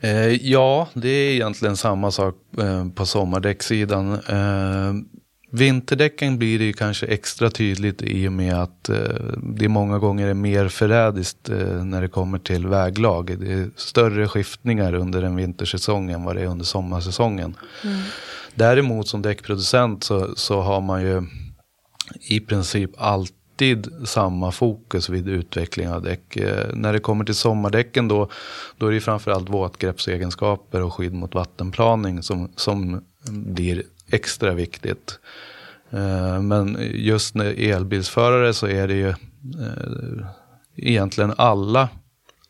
Eh, 0.00 0.50
ja, 0.50 0.88
det 0.94 1.08
är 1.08 1.32
egentligen 1.32 1.76
samma 1.76 2.10
sak 2.10 2.34
eh, 2.58 2.88
på 2.88 3.06
sommardäcksidan. 3.06 4.18
Vinterdäcken 5.52 6.38
blir 6.38 6.59
det 6.59 6.73
kanske 6.73 7.07
extra 7.07 7.50
tydligt 7.50 8.02
i 8.02 8.28
och 8.28 8.33
med 8.33 8.54
att 8.54 8.88
eh, 8.88 8.99
det 9.42 9.69
många 9.69 9.99
gånger 9.99 10.28
är 10.28 10.35
mer 10.35 10.69
förrädiskt 10.69 11.49
eh, 11.49 11.85
när 11.85 12.00
det 12.02 12.09
kommer 12.09 12.38
till 12.38 12.66
väglag. 12.66 13.38
Det 13.40 13.52
är 13.52 13.71
större 13.76 14.28
skiftningar 14.28 14.95
under 14.95 15.23
en 15.23 15.37
vintersäsong 15.37 16.11
än 16.11 16.25
vad 16.25 16.37
det 16.37 16.42
är 16.42 16.47
under 16.47 16.64
sommarsäsongen. 16.64 17.57
Mm. 17.85 18.00
Däremot 18.54 19.09
som 19.09 19.23
däckproducent 19.23 20.04
så, 20.04 20.37
så 20.37 20.61
har 20.61 20.80
man 20.80 21.02
ju 21.02 21.23
i 22.28 22.40
princip 22.40 22.90
alltid 22.97 23.88
samma 24.04 24.52
fokus 24.52 25.09
vid 25.09 25.28
utveckling 25.28 25.88
av 25.88 26.02
däck. 26.02 26.37
Eh, 26.37 26.75
när 26.75 26.92
det 26.92 27.00
kommer 27.00 27.25
till 27.25 27.35
sommardäcken 27.35 28.09
då, 28.09 28.30
då 28.78 28.87
är 28.87 28.92
det 28.92 29.00
framförallt 29.00 29.49
våtgreppsegenskaper 29.49 30.83
och 30.83 30.95
skydd 30.95 31.14
mot 31.14 31.35
vattenplaning 31.35 32.23
som, 32.23 32.52
som 32.57 33.04
blir 33.28 33.83
extra 34.11 34.55
viktigt. 34.55 35.19
Eh, 35.90 36.40
men 36.40 36.79
just 36.95 37.35
när 37.35 37.71
elbilsförare 37.71 38.55
så 38.55 38.67
är 38.67 38.88
det 38.88 38.95
ju 38.95 39.09
eh, 39.09 40.26
egentligen 40.76 41.35
alla 41.37 41.88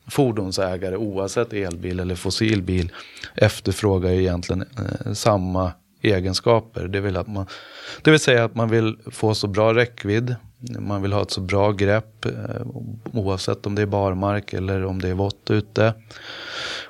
fordonsägare 0.06 0.96
oavsett 0.96 1.52
elbil 1.52 2.00
eller 2.00 2.14
fossilbil 2.14 2.92
efterfrågar 3.34 4.10
egentligen 4.10 4.62
eh, 4.62 5.12
samma 5.12 5.72
egenskaper. 6.02 6.88
Det 6.88 7.00
vill, 7.00 7.16
att 7.16 7.28
man, 7.28 7.46
det 8.02 8.10
vill 8.10 8.20
säga 8.20 8.44
att 8.44 8.54
man 8.54 8.68
vill 8.68 8.96
få 9.06 9.34
så 9.34 9.46
bra 9.46 9.74
räckvidd, 9.74 10.36
man 10.78 11.02
vill 11.02 11.12
ha 11.12 11.22
ett 11.22 11.30
så 11.30 11.40
bra 11.40 11.72
grepp 11.72 12.26
oavsett 13.12 13.66
om 13.66 13.74
det 13.74 13.82
är 13.82 13.86
barmark 13.86 14.52
eller 14.52 14.84
om 14.84 15.00
det 15.00 15.08
är 15.08 15.14
vått 15.14 15.50
ute. 15.50 15.94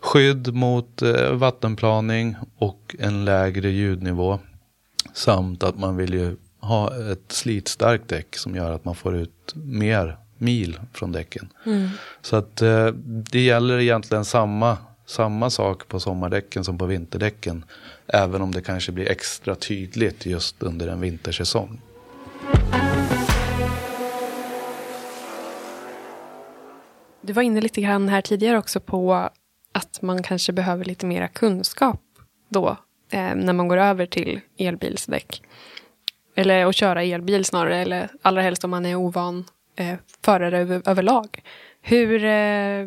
Skydd 0.01 0.55
mot 0.55 1.03
vattenplaning 1.33 2.37
och 2.59 2.97
en 2.99 3.25
lägre 3.25 3.71
ljudnivå. 3.71 4.39
Samt 5.13 5.63
att 5.63 5.79
man 5.79 5.97
vill 5.97 6.15
ju 6.15 6.37
ha 6.61 7.13
ett 7.13 7.33
slitstarkt 7.33 8.09
däck 8.09 8.37
som 8.37 8.55
gör 8.55 8.73
att 8.73 8.85
man 8.85 8.95
får 8.95 9.17
ut 9.17 9.53
mer 9.55 10.17
mil 10.39 10.81
från 10.93 11.13
däcken. 11.13 11.49
Mm. 11.67 11.89
Så 12.23 12.37
att 12.37 12.63
eh, 12.63 12.87
det 13.05 13.41
gäller 13.41 13.79
egentligen 13.79 14.25
samma, 14.25 14.79
samma 15.07 15.51
sak 15.51 15.89
på 15.89 16.01
sommardäcken 16.01 16.65
som 16.65 16.79
på 16.79 16.87
vinterdäcken. 16.87 17.65
Även 18.07 18.43
om 18.43 18.53
det 18.53 18.63
kanske 18.63 18.93
blir 18.93 19.11
extra 19.11 19.55
tydligt 19.55 20.27
just 20.27 20.63
under 20.63 20.89
en 20.89 21.01
vintersäsong. 21.01 21.81
Du 27.23 27.33
var 27.33 27.43
inne 27.43 27.61
lite 27.61 27.81
grann 27.81 28.09
här 28.09 28.21
tidigare 28.21 28.59
också 28.59 28.81
på 28.81 29.31
att 29.73 30.03
man 30.03 30.23
kanske 30.23 30.53
behöver 30.53 30.85
lite 30.85 31.07
mera 31.07 31.29
kunskap 31.29 32.01
då 32.49 32.77
eh, 33.11 33.35
när 33.35 33.53
man 33.53 33.69
går 33.69 33.77
över 33.77 34.07
till 34.07 34.41
elbilsdäck. 34.59 35.43
Eller 36.37 36.67
att 36.67 36.75
köra 36.77 37.03
elbil 37.03 37.45
snarare, 37.45 37.77
eller 37.77 38.09
allra 38.23 38.43
helst 38.43 38.65
om 38.65 38.71
man 38.71 38.87
är 38.87 38.95
ovan 38.95 39.45
eh, 39.77 39.95
förare 40.25 40.59
över, 40.59 40.83
överlag. 40.87 41.43
Hur 41.83 42.25
eh, 42.25 42.87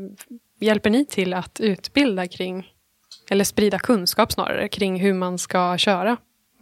hjälper 0.59 0.89
ni 0.89 1.05
till 1.05 1.33
att 1.33 1.59
utbilda 1.59 2.27
kring 2.27 2.67
eller 3.29 3.43
sprida 3.43 3.79
kunskap 3.79 4.31
snarare 4.31 4.67
kring 4.67 4.99
hur 4.99 5.13
man 5.13 5.37
ska 5.37 5.77
köra 5.77 6.17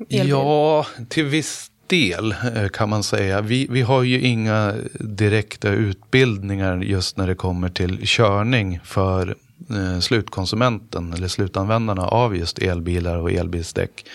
elbil? 0.09 0.29
Ja, 0.29 0.85
till 1.09 1.25
viss 1.25 1.71
del 1.87 2.31
eh, 2.31 2.67
kan 2.73 2.89
man 2.89 3.03
säga. 3.03 3.41
Vi, 3.41 3.67
vi 3.69 3.81
har 3.81 4.03
ju 4.03 4.21
inga 4.21 4.75
direkta 4.99 5.69
utbildningar 5.69 6.77
just 6.77 7.17
när 7.17 7.27
det 7.27 7.35
kommer 7.35 7.69
till 7.69 7.99
körning 8.03 8.79
för 8.83 9.35
Eh, 9.69 9.99
slutkonsumenten 9.99 11.13
eller 11.13 11.27
slutanvändarna 11.27 12.05
av 12.05 12.35
just 12.35 12.59
elbilar 12.59 13.17
och 13.17 13.31
elbilsdäck. 13.31 14.05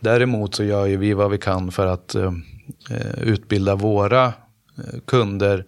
Däremot 0.00 0.54
så 0.54 0.64
gör 0.64 0.86
ju 0.86 0.96
vi 0.96 1.12
vad 1.12 1.30
vi 1.30 1.38
kan 1.38 1.72
för 1.72 1.86
att 1.86 2.14
eh, 2.14 2.32
eh, 2.90 3.22
utbilda 3.22 3.74
våra 3.74 4.32
kunder 5.06 5.64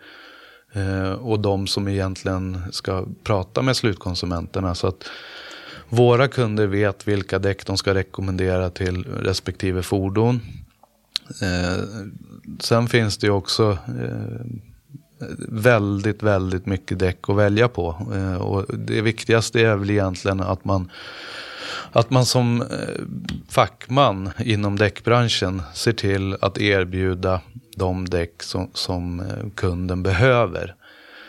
och 1.19 1.41
de 1.41 1.67
som 1.67 1.89
egentligen 1.89 2.63
ska 2.71 3.07
prata 3.25 3.63
med 3.63 3.77
slutkonsumenterna. 3.77 4.75
Så 4.75 4.87
att 4.87 5.05
våra 5.89 6.29
kunder 6.29 6.67
vet 6.67 7.09
vilka 7.09 7.39
däck 7.39 7.67
de 7.67 7.77
ska 7.77 7.95
rekommendera 7.95 8.71
till 8.71 9.05
respektive 9.05 9.83
fordon. 9.83 10.41
Sen 12.61 12.89
finns 12.89 13.19
det 13.19 13.27
ju 13.27 13.33
också 13.33 13.79
väldigt, 15.49 16.23
väldigt 16.23 16.67
mycket 16.67 16.99
däck 16.99 17.19
att 17.29 17.37
välja 17.37 17.69
på. 17.69 17.97
Eh, 18.15 18.37
och 18.37 18.65
det 18.79 19.01
viktigaste 19.01 19.61
är 19.61 19.77
väl 19.77 19.91
egentligen 19.91 20.41
att 20.41 20.65
man 20.65 20.91
att 21.93 22.11
man 22.11 22.25
som 22.25 22.63
eh, 22.63 22.69
fackman 23.49 24.31
inom 24.39 24.79
däckbranschen 24.79 25.63
ser 25.75 25.93
till 25.93 26.37
att 26.41 26.59
erbjuda 26.59 27.41
de 27.77 28.09
däck 28.09 28.43
som, 28.43 28.71
som 28.75 29.21
eh, 29.21 29.51
kunden 29.55 30.03
behöver. 30.03 30.75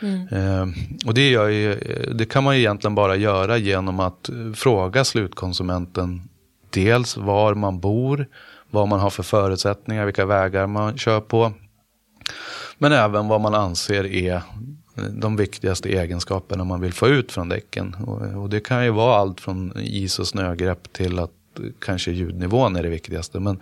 Mm. 0.01 0.27
Eh, 0.27 0.67
och 1.05 1.13
det, 1.13 1.29
ju, 1.29 1.75
det, 2.13 2.25
kan 2.25 2.43
man 2.43 2.55
egentligen 2.55 2.95
bara 2.95 3.15
göra 3.15 3.57
genom 3.57 3.99
att 3.99 4.29
fråga 4.55 5.03
slutkonsumenten 5.03 6.21
dels 6.69 7.17
var 7.17 7.53
man 7.53 7.79
bor, 7.79 8.27
vad 8.69 8.87
man 8.87 8.99
har 8.99 9.09
för 9.09 9.23
förutsättningar, 9.23 10.05
vilka 10.05 10.25
vägar 10.25 10.67
man 10.67 10.97
kör 10.97 11.21
på. 11.21 11.53
Men 12.77 12.91
även 12.91 13.27
vad 13.27 13.41
man 13.41 13.55
anser 13.55 14.05
är 14.05 14.41
de 15.11 15.37
viktigaste 15.37 15.89
egenskaperna 15.89 16.63
man 16.63 16.81
vill 16.81 16.93
få 16.93 17.07
ut 17.07 17.31
från 17.31 17.49
däcken. 17.49 17.95
Och, 18.07 18.41
och, 18.41 18.49
det 18.49 18.59
kan 18.59 18.83
ju 18.83 18.91
vara 18.91 19.15
allt 19.15 19.41
från 19.41 19.73
is 19.77 20.19
och 20.19 20.27
snögrepp 20.27 20.93
till 20.93 21.19
att 21.19 21.31
kanske 21.79 22.11
ljudnivån 22.11 22.75
är 22.75 22.83
det 22.83 22.89
viktigaste. 22.89 23.39
Men 23.39 23.59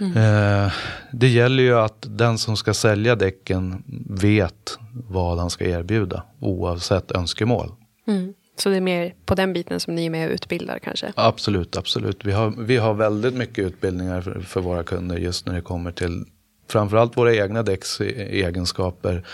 mm. 0.00 0.16
eh, 0.16 0.72
det 1.12 1.28
gäller 1.28 1.62
ju 1.62 1.78
att 1.78 2.06
den 2.08 2.38
som 2.38 2.56
ska 2.56 2.74
sälja 2.74 3.16
däcken 3.16 3.82
vet 4.08 4.78
vad 4.92 5.38
han 5.38 5.50
ska 5.50 5.64
erbjuda 5.64 6.22
oavsett 6.40 7.12
önskemål. 7.12 7.72
Mm. 8.06 8.34
Så 8.56 8.68
det 8.68 8.76
är 8.76 8.80
mer 8.80 9.14
på 9.26 9.34
den 9.34 9.52
biten 9.52 9.80
som 9.80 9.94
ni 9.94 10.06
är 10.06 10.10
med 10.10 10.28
och 10.28 10.34
utbildar 10.34 10.78
kanske? 10.78 11.12
Absolut, 11.16 11.76
absolut. 11.76 12.24
Vi 12.24 12.32
har, 12.32 12.54
vi 12.58 12.76
har 12.76 12.94
väldigt 12.94 13.34
mycket 13.34 13.64
utbildningar 13.64 14.20
för, 14.20 14.40
för 14.40 14.60
våra 14.60 14.82
kunder 14.82 15.16
just 15.16 15.46
när 15.46 15.54
det 15.54 15.60
kommer 15.60 15.92
till 15.92 16.24
framförallt 16.68 17.16
våra 17.16 17.34
egna 17.34 17.62
däcks 17.62 18.00
egenskaper. 18.00 19.26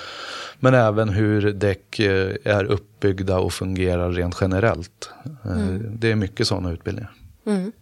Men 0.60 0.74
även 0.74 1.08
hur 1.08 1.52
däck 1.52 1.98
eh, 1.98 2.34
är 2.44 2.64
uppbyggda 2.64 3.38
och 3.38 3.52
fungerar 3.52 4.12
rent 4.12 4.36
generellt. 4.40 5.10
Eh, 5.44 5.52
mm. 5.52 5.96
Det 5.98 6.10
är 6.10 6.16
mycket 6.16 6.46
sådana 6.46 6.72
utbildningar. 6.72 7.12
Mm. 7.46 7.72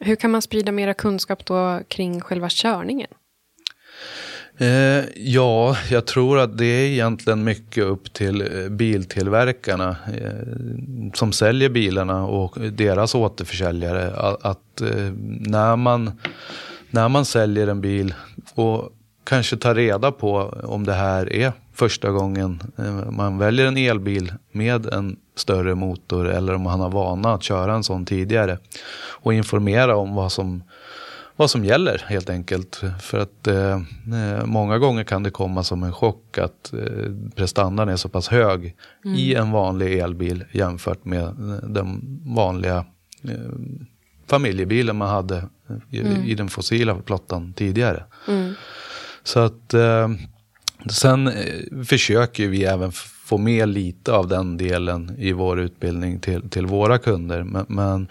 Hur 0.00 0.16
kan 0.16 0.30
man 0.30 0.42
sprida 0.42 0.72
mera 0.72 0.94
kunskap 0.94 1.46
då 1.46 1.80
kring 1.88 2.20
själva 2.20 2.48
körningen? 2.50 3.08
Eh, 4.58 5.04
ja, 5.16 5.76
jag 5.90 6.06
tror 6.06 6.38
att 6.38 6.58
det 6.58 6.64
är 6.64 6.86
egentligen 6.86 7.44
mycket 7.44 7.84
upp 7.84 8.12
till 8.12 8.40
eh, 8.40 8.68
biltillverkarna 8.68 9.96
eh, 10.14 11.12
som 11.14 11.32
säljer 11.32 11.68
bilarna 11.68 12.26
och 12.26 12.58
deras 12.72 13.14
återförsäljare. 13.14 14.16
Att, 14.16 14.44
att 14.44 14.80
eh, 14.80 15.12
när, 15.40 15.76
man, 15.76 16.20
när 16.90 17.08
man 17.08 17.24
säljer 17.24 17.66
en 17.66 17.80
bil 17.80 18.14
och 18.54 18.92
kanske 19.24 19.56
tar 19.56 19.74
reda 19.74 20.12
på 20.12 20.54
om 20.62 20.86
det 20.86 20.92
här 20.92 21.32
är 21.32 21.52
första 21.72 22.10
gången 22.10 22.62
eh, 22.78 23.10
man 23.10 23.38
väljer 23.38 23.66
en 23.66 23.76
elbil 23.76 24.32
med 24.52 24.86
en 24.86 25.16
större 25.36 25.74
motor 25.74 26.28
eller 26.28 26.54
om 26.54 26.62
man 26.62 26.80
har 26.80 26.90
vana 26.90 27.34
att 27.34 27.42
köra 27.42 27.74
en 27.74 27.84
sån 27.84 28.04
tidigare. 28.04 28.58
Och 28.96 29.34
informera 29.34 29.96
om 29.96 30.14
vad 30.14 30.32
som, 30.32 30.62
vad 31.36 31.50
som 31.50 31.64
gäller 31.64 32.04
helt 32.06 32.30
enkelt. 32.30 32.82
För 33.00 33.18
att 33.18 33.46
eh, 33.46 33.80
många 34.44 34.78
gånger 34.78 35.04
kan 35.04 35.22
det 35.22 35.30
komma 35.30 35.62
som 35.62 35.82
en 35.82 35.92
chock 35.92 36.38
att 36.38 36.72
eh, 36.72 37.10
prestandan 37.34 37.88
är 37.88 37.96
så 37.96 38.08
pass 38.08 38.28
hög 38.28 38.76
mm. 39.04 39.16
i 39.16 39.34
en 39.34 39.50
vanlig 39.50 39.98
elbil 39.98 40.44
jämfört 40.52 41.04
med 41.04 41.34
den 41.62 42.20
vanliga 42.24 42.84
eh, 43.22 43.52
familjebilen 44.26 44.96
man 44.96 45.08
hade 45.08 45.48
i, 45.90 46.00
mm. 46.00 46.24
i 46.24 46.34
den 46.34 46.48
fossila 46.48 46.98
flottan 47.06 47.52
tidigare. 47.52 48.04
Mm. 48.28 48.54
Så 49.22 49.40
att 49.40 49.74
eh, 49.74 50.08
sen 50.90 51.26
eh, 51.26 51.84
försöker 51.84 52.48
vi 52.48 52.64
även 52.64 52.92
få 53.24 53.38
med 53.38 53.68
lite 53.68 54.12
av 54.12 54.28
den 54.28 54.56
delen 54.56 55.14
i 55.18 55.32
vår 55.32 55.60
utbildning 55.60 56.20
till, 56.20 56.50
till 56.50 56.66
våra 56.66 56.98
kunder. 56.98 57.42
Men, 57.42 57.66
men, 57.68 58.08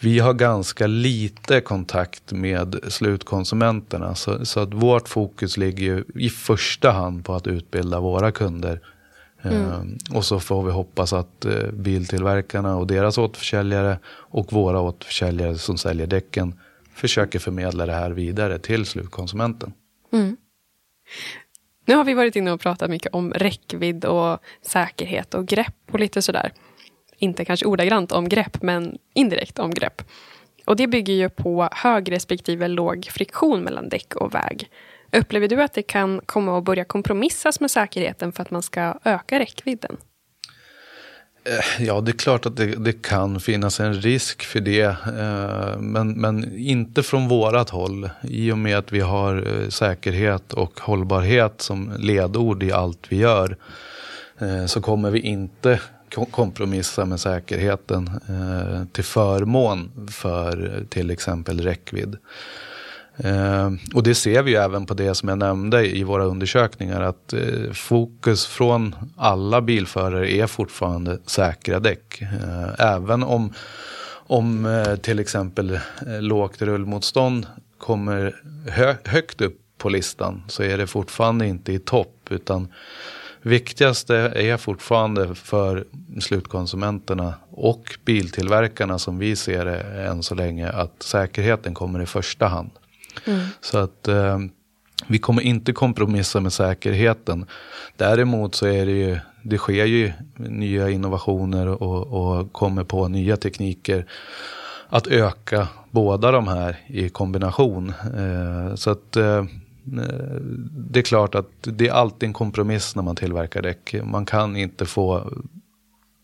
vi 0.00 0.18
har 0.18 0.34
ganska 0.34 0.86
lite 0.86 1.60
kontakt 1.60 2.32
med 2.32 2.76
slutkonsumenterna. 2.88 4.14
Så, 4.14 4.46
så, 4.46 4.60
att 4.60 4.74
vårt 4.74 5.08
fokus 5.08 5.56
ligger 5.56 5.86
ju 5.86 6.04
i 6.14 6.28
första 6.28 6.90
hand 6.90 7.24
på 7.24 7.34
att 7.34 7.46
utbilda 7.46 8.00
våra 8.00 8.32
kunder. 8.32 8.80
Mm. 9.42 9.62
Ehm, 9.62 9.98
och 10.14 10.24
så 10.24 10.40
får 10.40 10.62
vi 10.62 10.70
hoppas 10.70 11.12
att 11.12 11.44
eh, 11.44 11.70
biltillverkarna 11.72 12.76
och 12.76 12.86
deras 12.86 13.18
återförsäljare 13.18 13.98
och 14.08 14.52
våra 14.52 14.80
återförsäljare 14.80 15.58
som 15.58 15.78
säljer 15.78 16.06
däcken 16.06 16.54
försöker 16.94 17.38
förmedla 17.38 17.86
det 17.86 17.92
här 17.92 18.10
vidare 18.10 18.58
till 18.58 18.86
slutkonsumenten. 18.86 19.72
Mm. 20.12 20.36
Nu 21.84 21.94
har 21.94 22.04
vi 22.04 22.14
varit 22.14 22.36
inne 22.36 22.52
och 22.52 22.60
pratat 22.60 22.90
mycket 22.90 23.14
om 23.14 23.32
räckvidd 23.32 24.04
och 24.04 24.38
säkerhet 24.62 25.34
och 25.34 25.46
grepp 25.46 25.76
och 25.90 26.00
lite 26.00 26.22
sådär. 26.22 26.52
Inte 27.18 27.44
kanske 27.44 27.66
ordagrant 27.66 28.12
om 28.12 28.28
grepp, 28.28 28.62
men 28.62 28.98
indirekt 29.14 29.58
om 29.58 29.70
grepp. 29.70 30.02
Och 30.64 30.76
det 30.76 30.86
bygger 30.86 31.14
ju 31.14 31.28
på 31.28 31.68
hög 31.72 32.12
respektive 32.12 32.68
låg 32.68 33.04
friktion 33.04 33.60
mellan 33.60 33.88
däck 33.88 34.16
och 34.16 34.34
väg. 34.34 34.70
Upplever 35.12 35.48
du 35.48 35.62
att 35.62 35.72
det 35.72 35.82
kan 35.82 36.20
komma 36.26 36.58
att 36.58 36.64
börja 36.64 36.84
kompromissas 36.84 37.60
med 37.60 37.70
säkerheten 37.70 38.32
för 38.32 38.42
att 38.42 38.50
man 38.50 38.62
ska 38.62 38.98
öka 39.04 39.38
räckvidden? 39.38 39.96
Eh, 41.44 41.84
ja, 41.86 42.00
det 42.00 42.10
är 42.10 42.16
klart 42.16 42.46
att 42.46 42.56
det, 42.56 42.66
det, 42.66 42.92
kan 42.92 43.40
finnas 43.40 43.80
en 43.80 43.94
risk 43.94 44.42
för 44.42 44.60
det. 44.60 44.82
Eh, 44.82 45.78
men, 45.78 46.12
men 46.12 46.58
inte 46.58 47.02
från 47.02 47.28
vårat 47.28 47.70
håll. 47.70 48.10
I 48.22 48.52
och 48.52 48.58
med 48.58 48.78
att 48.78 48.92
vi 48.92 49.00
har 49.00 49.36
eh, 49.36 49.68
säkerhet 49.68 50.52
och 50.52 50.80
hållbarhet 50.80 51.60
som 51.60 51.92
ledord 51.98 52.62
i 52.62 52.72
allt 52.72 53.06
vi 53.08 53.16
gör. 53.16 53.56
Så 54.66 54.80
kommer 54.80 55.10
vi 55.10 55.20
inte 55.20 55.80
kompromissa 56.30 57.04
med 57.04 57.20
säkerheten 57.20 58.10
till 58.92 59.04
förmån 59.04 60.08
för 60.12 60.84
till 60.88 61.10
exempel 61.10 61.60
räckvidd. 61.60 62.16
Eh, 63.16 63.70
och 63.94 64.02
det 64.02 64.14
ser 64.14 64.42
vi 64.42 64.50
ju 64.50 64.56
även 64.56 64.86
på 64.86 64.94
det 64.94 65.14
som 65.14 65.28
jag 65.28 65.38
nämnde 65.38 65.96
i 65.96 66.04
våra 66.04 66.24
undersökningar. 66.24 67.00
Att 67.00 67.32
eh, 67.32 67.72
fokus 67.72 68.46
från 68.46 68.94
alla 69.16 69.60
bilförare 69.60 70.32
är 70.32 70.46
fortfarande 70.46 71.18
säkra 71.26 71.80
däck. 71.80 72.22
Eh, 72.22 72.86
även 72.94 73.22
om, 73.22 73.52
om 74.12 74.66
eh, 74.66 74.96
till 74.96 75.18
exempel 75.18 75.70
eh, 75.70 75.80
lågt 76.20 76.62
rullmotstånd 76.62 77.46
kommer 77.78 78.36
hö 78.70 78.94
högt 79.04 79.40
upp 79.40 79.58
på 79.78 79.88
listan 79.88 80.42
så 80.48 80.62
är 80.62 80.78
det 80.78 80.86
fortfarande 80.86 81.46
inte 81.46 81.72
i 81.72 81.78
topp. 81.78 82.28
Utan 82.30 82.68
viktigaste 83.42 84.16
är 84.16 84.56
fortfarande 84.56 85.34
för 85.34 85.84
slutkonsumenterna 86.20 87.34
och 87.50 87.98
biltillverkarna 88.04 88.98
som 88.98 89.18
vi 89.18 89.36
ser 89.36 89.64
det 89.64 89.80
än 89.80 90.22
så 90.22 90.34
länge 90.34 90.70
att 90.70 91.02
säkerheten 91.02 91.74
kommer 91.74 92.02
i 92.02 92.06
första 92.06 92.46
hand. 92.46 92.70
Mm. 93.26 93.40
Så 93.60 93.78
att 93.78 94.08
eh, 94.08 94.38
vi 95.06 95.18
kommer 95.18 95.42
inte 95.42 95.72
kompromissa 95.72 96.40
med 96.40 96.52
säkerheten. 96.52 97.46
Däremot 97.96 98.54
så 98.54 98.66
är 98.66 98.86
det 98.86 98.92
ju, 98.92 99.18
det 99.42 99.58
sker 99.58 99.84
ju 99.84 100.12
nya 100.36 100.90
innovationer 100.90 101.82
och, 101.82 102.06
och 102.06 102.52
kommer 102.52 102.84
på 102.84 103.08
nya 103.08 103.36
tekniker 103.36 104.06
att 104.88 105.06
öka 105.06 105.68
båda 105.90 106.30
de 106.30 106.48
här 106.48 106.76
i 106.86 107.08
kombination. 107.08 107.88
Eh, 107.88 108.74
så 108.74 108.90
att 108.90 109.16
eh, 109.16 109.44
det 110.70 111.00
är 111.00 111.02
klart 111.02 111.34
att 111.34 111.50
det 111.62 111.88
är 111.88 111.92
alltid 111.92 112.26
en 112.26 112.32
kompromiss 112.32 112.96
när 112.96 113.02
man 113.02 113.16
tillverkar 113.16 113.62
däck. 113.62 113.94
Man 114.04 114.26
kan 114.26 114.56
inte 114.56 114.86
få 114.86 115.32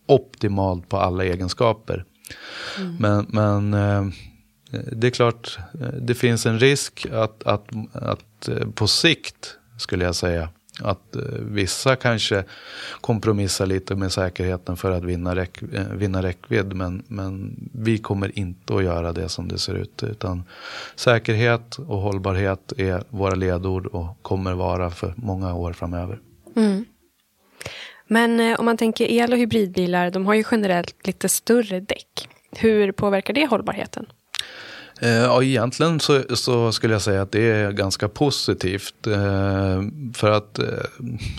optimalt 0.07 0.89
på 0.89 0.97
alla 0.97 1.25
egenskaper. 1.25 2.05
Mm. 2.79 2.97
Men, 2.99 3.27
men 3.29 3.75
eh, 3.75 4.15
Eh, 4.73 4.81
det 4.93 5.07
är 5.07 5.11
klart, 5.11 5.59
eh, 5.81 5.87
det 5.87 6.15
finns 6.15 6.47
en 6.47 6.59
risk 6.59 7.07
att, 7.13 7.43
att, 7.47 7.69
att 7.93 8.49
eh, 8.49 8.69
på 8.75 8.87
sikt, 8.87 9.57
skulle 9.79 10.05
jag 10.05 10.15
säga, 10.15 10.49
att 10.81 11.17
vissa 11.41 11.97
kanske 11.97 12.45
kompromissar 13.01 13.67
lite 13.67 13.95
med 13.95 14.13
säkerheten 14.13 14.77
för 14.77 14.91
att 14.91 15.05
vinna, 15.05 15.37
räck, 15.37 15.63
vinna 15.93 16.23
räckvidd. 16.23 16.75
Men, 16.75 17.03
men 17.09 17.57
vi 17.73 17.99
kommer 17.99 18.39
inte 18.39 18.75
att 18.75 18.85
göra 18.85 19.13
det 19.13 19.29
som 19.29 19.49
det 19.49 19.59
ser 19.59 19.75
ut. 19.75 20.03
Utan 20.03 20.45
säkerhet 20.97 21.79
och 21.79 21.99
hållbarhet 21.99 22.73
är 22.77 23.03
våra 23.09 23.35
ledord 23.35 23.87
och 23.87 24.23
kommer 24.23 24.55
vara 24.55 24.91
för 24.91 25.15
många 25.17 25.55
år 25.55 25.73
framöver. 25.73 26.19
Mm. 26.57 26.85
Men 28.07 28.57
om 28.57 28.65
man 28.65 28.77
tänker 28.77 29.05
el 29.11 29.33
och 29.33 29.39
hybridbilar, 29.39 30.11
de 30.11 30.27
har 30.27 30.35
ju 30.35 30.45
generellt 30.51 31.07
lite 31.07 31.29
större 31.29 31.81
däck. 31.81 32.29
Hur 32.51 32.93
påverkar 32.93 33.35
det 33.35 33.47
hållbarheten? 33.47 34.07
Eh, 35.01 35.11
ja, 35.11 35.43
egentligen 35.43 36.01
så, 36.01 36.23
så, 36.37 36.73
skulle 36.73 36.95
jag 36.95 37.03
säga 37.03 37.23
att 37.23 37.33
det 37.33 37.51
är 37.51 37.73
ganska 37.73 38.09
positivt. 38.09 39.07
Eh, 39.07 39.83
för 40.15 40.31
att 40.31 40.59
eh, 40.59 40.67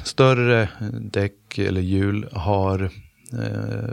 större 0.04 0.70
däck 0.92 1.58
eller 1.58 1.82
hjul 1.82 2.30
har 2.32 2.90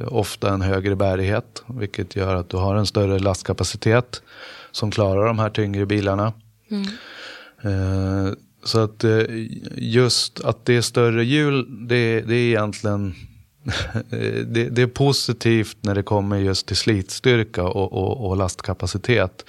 ofta 0.06 0.52
en 0.52 0.62
högre 0.62 0.96
bärighet. 0.96 1.62
Vilket 1.66 2.16
gör 2.16 2.34
att 2.34 2.48
du 2.48 2.56
har 2.56 2.74
en 2.74 2.86
större 2.86 3.18
lastkapacitet 3.18 4.22
som 4.70 4.90
klarar 4.90 5.26
de 5.26 5.38
här 5.38 5.50
tyngre 5.50 5.86
bilarna. 5.86 6.32
Mm. 6.70 8.36
Så 8.64 8.80
att 8.80 9.04
just 9.74 10.44
att 10.44 10.64
det 10.64 10.76
är 10.76 10.80
större 10.80 11.24
hjul, 11.24 11.86
det, 11.88 12.20
det 12.20 12.34
är 12.34 12.48
egentligen 12.48 13.14
det, 14.46 14.68
det, 14.68 14.82
är 14.82 14.86
positivt 14.86 15.76
när 15.80 15.94
det 15.94 16.02
kommer 16.02 16.36
just 16.36 16.66
till 16.66 16.76
slitstyrka 16.76 17.62
och, 17.64 17.92
och, 17.92 18.28
och 18.28 18.36
lastkapacitet. 18.36 19.44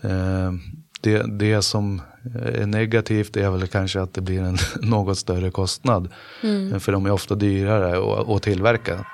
Eh, 0.00 0.52
det, 1.00 1.38
det 1.38 1.62
som 1.62 2.02
är 2.42 2.66
negativt 2.66 3.36
är 3.36 3.50
väl 3.50 3.66
kanske 3.66 4.00
att 4.00 4.14
det 4.14 4.20
blir 4.20 4.42
en 4.42 4.56
något 4.90 5.18
större 5.18 5.50
kostnad. 5.50 6.08
Mm. 6.42 6.80
För 6.80 6.92
de 6.92 7.06
är 7.06 7.10
ofta 7.10 7.34
dyrare 7.34 8.20
att, 8.20 8.28
att 8.28 8.42
tillverka. 8.42 9.06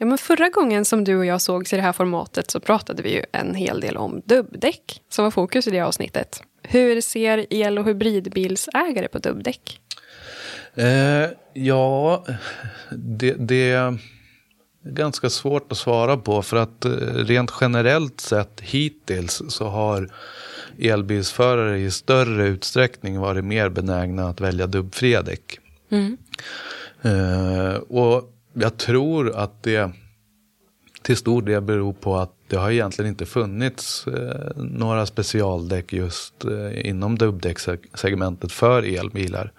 Ja, 0.00 0.06
men 0.06 0.18
förra 0.18 0.48
gången 0.48 0.84
som 0.84 1.04
du 1.04 1.16
och 1.16 1.26
jag 1.26 1.40
sågs 1.40 1.72
i 1.72 1.76
det 1.76 1.82
här 1.82 1.92
formatet 1.92 2.50
så 2.50 2.60
pratade 2.60 3.02
vi 3.02 3.14
ju 3.14 3.22
en 3.32 3.54
hel 3.54 3.80
del 3.80 3.96
om 3.96 4.22
dubbdäck 4.24 5.02
som 5.08 5.24
var 5.24 5.30
fokus 5.30 5.66
i 5.66 5.70
det 5.70 5.80
avsnittet. 5.80 6.42
Hur 6.62 7.00
ser 7.00 7.46
el 7.50 7.78
och 7.78 7.84
hybridbilsägare 7.84 9.08
på 9.08 9.18
dubbdäck? 9.18 9.80
Eh, 10.74 11.30
ja, 11.52 12.24
det, 12.90 13.34
det, 13.38 13.70
är 13.70 13.98
ganska 14.82 15.30
svårt 15.30 15.72
att 15.72 15.78
svara 15.78 16.16
på 16.16 16.42
för 16.42 16.56
att 16.56 16.84
eh, 16.84 16.90
rent 17.14 17.52
generellt 17.60 18.20
sett 18.20 18.60
hittills 18.60 19.42
så 19.48 19.68
har 19.68 20.10
elbilsförare 20.78 21.78
i 21.78 21.90
större 21.90 22.46
utsträckning 22.46 23.20
varit 23.20 23.44
mer 23.44 23.68
benägna 23.68 24.28
att 24.28 24.40
välja 24.40 24.66
dubbfria 24.66 25.22
däck. 25.22 25.58
Mm. 25.90 26.16
Eh, 27.02 27.74
och 27.74 28.34
jag 28.60 28.76
tror 28.76 29.36
att 29.36 29.62
det 29.62 29.90
till 31.02 31.16
stor 31.16 31.42
del 31.42 31.62
beror 31.62 31.92
på 31.92 32.16
att 32.16 32.32
det 32.48 32.56
har 32.56 32.70
egentligen 32.70 33.08
inte 33.08 33.26
funnits 33.26 34.06
eh, 34.06 34.56
några 34.56 35.06
specialdäck 35.06 35.92
just 35.92 36.44
eh, 36.44 36.88
inom 36.88 37.18
dubbdäckssegmentet 37.18 38.52
för 38.52 38.98
elbilar. 38.98 39.52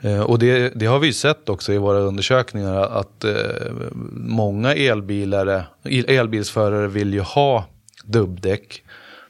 Eh, 0.00 0.20
och 0.20 0.38
det, 0.38 0.72
det, 0.74 0.86
har 0.86 0.98
vi 0.98 1.12
sett 1.12 1.48
också 1.48 1.72
i 1.72 1.78
våra 1.78 1.98
undersökningar 1.98 2.74
att 2.74 3.24
eh, 3.24 3.72
många 4.12 4.74
elbilare, 4.74 5.64
elbilsförare 5.84 6.88
vill 6.88 7.14
ju 7.14 7.20
ha 7.20 7.64
dubbdäck. 8.04 8.82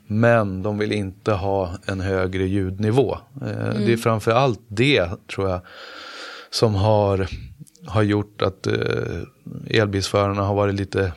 Men 0.06 0.62
de 0.62 0.78
vill 0.78 0.92
inte 0.92 1.32
ha 1.32 1.70
en 1.86 2.00
högre 2.00 2.46
ljudnivå. 2.46 3.18
Mm. 3.42 3.86
Det 3.86 3.92
är 3.92 3.96
framför 3.96 4.30
allt 4.30 4.60
det 4.68 5.10
tror 5.34 5.50
jag 5.50 5.60
som 6.50 6.74
har, 6.74 7.28
har 7.86 8.02
gjort 8.02 8.42
att 8.42 8.66
elbilsförarna 9.70 10.42
har 10.42 10.54
varit 10.54 10.74
lite, 10.74 11.12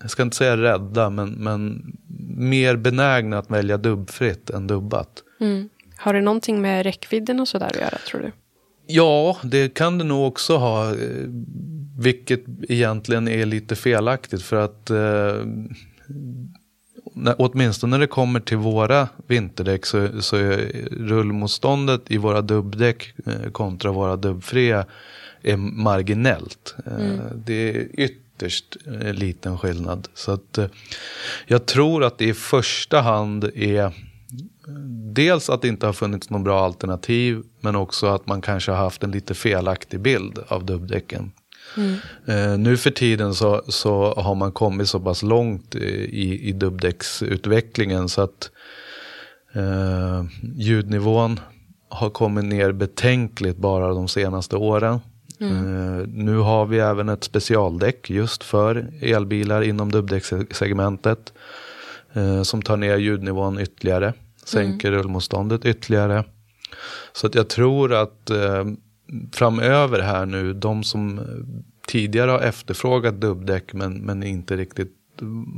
jag 0.00 0.10
ska 0.10 0.22
inte 0.22 0.36
säga 0.36 0.56
rädda, 0.56 1.10
men, 1.10 1.30
men 1.30 1.92
mer 2.36 2.76
benägna 2.76 3.38
att 3.38 3.50
välja 3.50 3.76
dubbfritt 3.76 4.50
än 4.50 4.66
dubbat. 4.66 5.22
Mm. 5.40 5.68
Har 5.96 6.14
det 6.14 6.20
någonting 6.20 6.62
med 6.62 6.82
räckvidden 6.82 7.40
och 7.40 7.48
sådär 7.48 7.66
att 7.66 7.76
göra 7.76 7.98
tror 8.10 8.20
du? 8.20 8.32
Ja, 8.86 9.36
det 9.42 9.74
kan 9.74 9.98
det 9.98 10.04
nog 10.04 10.26
också 10.26 10.56
ha. 10.56 10.94
vilket 11.98 12.44
egentligen 12.68 13.28
är 13.28 13.46
lite 13.46 13.76
felaktigt 13.76 14.42
för 14.42 14.56
att 14.56 14.90
eh, 14.90 15.46
när, 17.14 17.34
åtminstone 17.38 17.90
när 17.90 17.98
det 17.98 18.06
kommer 18.06 18.40
till 18.40 18.56
våra 18.56 19.08
vinterdäck 19.26 19.86
så, 19.86 20.22
så 20.22 20.36
är 20.36 20.56
rullmotståndet 20.90 22.10
i 22.10 22.16
våra 22.16 22.40
dubbdäck 22.40 23.14
eh, 23.26 23.50
kontra 23.52 23.92
våra 23.92 24.16
dubbfria 24.16 24.86
är 25.42 25.56
marginellt. 25.56 26.74
Eh, 26.86 26.94
mm. 26.94 27.20
Det 27.34 27.70
är 27.70 27.88
ytterst 28.00 28.76
eh, 28.86 29.14
liten 29.14 29.58
skillnad. 29.58 30.08
Så 30.14 30.32
att, 30.32 30.58
eh, 30.58 30.66
jag 31.46 31.66
tror 31.66 32.04
att 32.04 32.18
det 32.18 32.24
i 32.24 32.34
första 32.34 33.00
hand 33.00 33.44
är 33.54 33.92
dels 35.14 35.50
att 35.50 35.62
det 35.62 35.68
inte 35.68 35.86
har 35.86 35.92
funnits 35.92 36.30
något 36.30 36.44
bra 36.44 36.64
alternativ 36.64 37.42
men 37.60 37.76
också 37.76 38.06
att 38.06 38.26
man 38.26 38.40
kanske 38.40 38.70
har 38.70 38.78
haft 38.78 39.02
en 39.02 39.10
lite 39.10 39.34
felaktig 39.34 40.00
bild 40.00 40.38
av 40.48 40.64
dubbdäcken. 40.64 41.32
Mm. 41.76 41.96
Uh, 42.28 42.58
nu 42.58 42.76
för 42.76 42.90
tiden 42.90 43.34
så, 43.34 43.62
så 43.68 44.14
har 44.14 44.34
man 44.34 44.52
kommit 44.52 44.88
så 44.88 45.00
pass 45.00 45.22
långt 45.22 45.74
i, 45.74 46.48
i 46.48 46.52
dubbdäcksutvecklingen 46.52 48.08
så 48.08 48.22
att 48.22 48.50
uh, 49.56 50.24
ljudnivån 50.54 51.40
har 51.88 52.10
kommit 52.10 52.44
ner 52.44 52.72
betänkligt 52.72 53.56
bara 53.56 53.94
de 53.94 54.08
senaste 54.08 54.56
åren. 54.56 55.00
Mm. 55.42 55.66
Uh, 55.66 56.06
nu 56.06 56.36
har 56.36 56.66
vi 56.66 56.78
även 56.78 57.08
ett 57.08 57.24
specialdäck 57.24 58.10
just 58.10 58.44
för 58.44 58.86
elbilar 59.00 59.62
inom 59.62 59.92
dubbdäckssegmentet 59.92 61.32
som 62.44 62.62
tar 62.62 62.76
ner 62.76 62.96
ljudnivån 62.96 63.60
ytterligare 63.60 64.12
sänker 64.44 64.88
mm. 64.88 65.00
rullmotståndet 65.00 65.64
ytterligare. 65.64 66.24
Så 67.12 67.26
att 67.26 67.34
jag 67.34 67.48
tror 67.48 67.94
att 67.94 68.30
eh, 68.30 68.64
framöver 69.32 70.00
här 70.00 70.26
nu, 70.26 70.52
de 70.52 70.84
som 70.84 71.20
tidigare 71.86 72.30
har 72.30 72.40
efterfrågat 72.40 73.20
dubbdäck 73.20 73.72
men, 73.72 73.94
men 73.94 74.22
inte 74.22 74.56
riktigt 74.56 74.96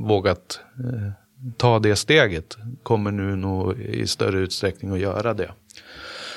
vågat 0.04 0.60
eh, 0.78 1.10
ta 1.56 1.78
det 1.78 1.96
steget 1.96 2.56
kommer 2.82 3.10
nu 3.10 3.36
nog 3.36 3.78
i 3.78 4.06
större 4.06 4.38
utsträckning 4.38 4.90
att 4.90 4.98
göra 4.98 5.34
det. 5.34 5.50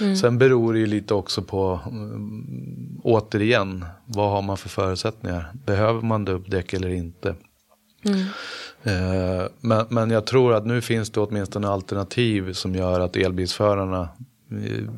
Mm. 0.01 0.15
Sen 0.15 0.37
beror 0.37 0.73
det 0.73 0.79
ju 0.79 0.85
lite 0.85 1.13
också 1.13 1.41
på, 1.41 1.79
um, 1.91 3.01
återigen, 3.03 3.85
vad 4.05 4.31
har 4.31 4.41
man 4.41 4.57
för 4.57 4.69
förutsättningar? 4.69 5.51
Behöver 5.65 6.01
man 6.01 6.25
dubbdäck 6.25 6.73
eller 6.73 6.89
inte? 6.89 7.35
Mm. 8.05 8.19
Eh, 8.83 9.47
men, 9.59 9.85
men 9.89 10.11
jag 10.11 10.25
tror 10.25 10.53
att 10.53 10.65
nu 10.65 10.81
finns 10.81 11.09
det 11.09 11.19
åtminstone 11.19 11.67
alternativ 11.67 12.53
som 12.53 12.75
gör 12.75 12.99
att 12.99 13.15
elbilsförarna 13.15 14.09
eh, 14.51 14.89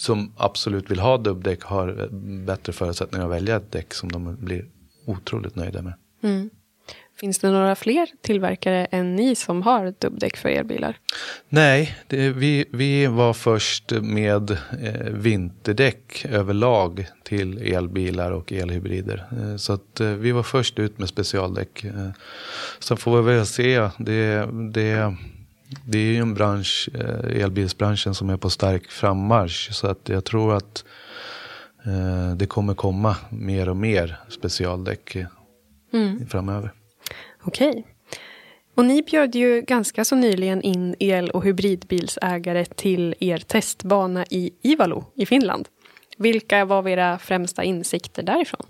som 0.00 0.32
absolut 0.36 0.90
vill 0.90 1.00
ha 1.00 1.18
dubbdäck 1.18 1.62
har 1.62 2.08
bättre 2.46 2.72
förutsättningar 2.72 3.26
att 3.26 3.32
välja 3.32 3.56
ett 3.56 3.72
däck 3.72 3.94
som 3.94 4.12
de 4.12 4.36
blir 4.36 4.66
otroligt 5.06 5.56
nöjda 5.56 5.82
med. 5.82 5.94
Mm. 6.22 6.50
Finns 7.20 7.38
det 7.38 7.50
några 7.50 7.74
fler 7.74 8.08
tillverkare 8.20 8.84
än 8.84 9.16
ni 9.16 9.34
som 9.34 9.62
har 9.62 9.94
dubbdäck 9.98 10.36
för 10.36 10.48
elbilar? 10.48 10.98
Nej, 11.48 11.96
det, 12.06 12.30
vi, 12.30 12.64
vi 12.70 13.06
var 13.06 13.32
först 13.32 13.90
med 13.90 14.50
eh, 14.50 15.10
vinterdäck 15.10 16.26
överlag 16.30 17.06
till 17.22 17.74
elbilar 17.74 18.30
och 18.30 18.52
elhybrider. 18.52 19.26
Eh, 19.32 19.56
så 19.56 19.72
att 19.72 20.00
eh, 20.00 20.08
vi 20.08 20.32
var 20.32 20.42
först 20.42 20.78
ut 20.78 20.98
med 20.98 21.08
specialdäck. 21.08 21.84
Eh, 21.84 22.08
sen 22.78 22.96
får 22.96 23.22
vi 23.22 23.34
väl 23.34 23.46
se. 23.46 23.88
Det, 23.98 24.48
det, 24.72 25.16
det 25.84 25.98
är 25.98 26.12
ju 26.12 26.16
en 26.16 26.34
bransch, 26.34 26.88
eh, 26.94 27.42
elbilsbranschen 27.42 28.14
som 28.14 28.30
är 28.30 28.36
på 28.36 28.50
stark 28.50 28.90
frammarsch. 28.90 29.72
Så 29.72 29.86
att 29.86 30.08
jag 30.08 30.24
tror 30.24 30.56
att 30.56 30.84
eh, 31.84 32.36
det 32.36 32.46
kommer 32.46 32.74
komma 32.74 33.16
mer 33.30 33.68
och 33.68 33.76
mer 33.76 34.16
specialdäck 34.28 35.16
mm. 35.92 36.26
framöver. 36.26 36.72
Okej. 37.42 37.86
Och 38.74 38.84
ni 38.84 39.02
bjöd 39.02 39.34
ju 39.34 39.60
ganska 39.60 40.04
så 40.04 40.16
nyligen 40.16 40.62
in 40.62 40.94
el 40.98 41.30
och 41.30 41.44
hybridbilsägare 41.44 42.64
till 42.64 43.14
er 43.20 43.38
testbana 43.38 44.24
i 44.30 44.50
Ivalo 44.62 45.04
i 45.14 45.26
Finland. 45.26 45.68
Vilka 46.18 46.64
var 46.64 46.88
era 46.88 47.18
främsta 47.18 47.64
insikter 47.64 48.22
därifrån? 48.22 48.66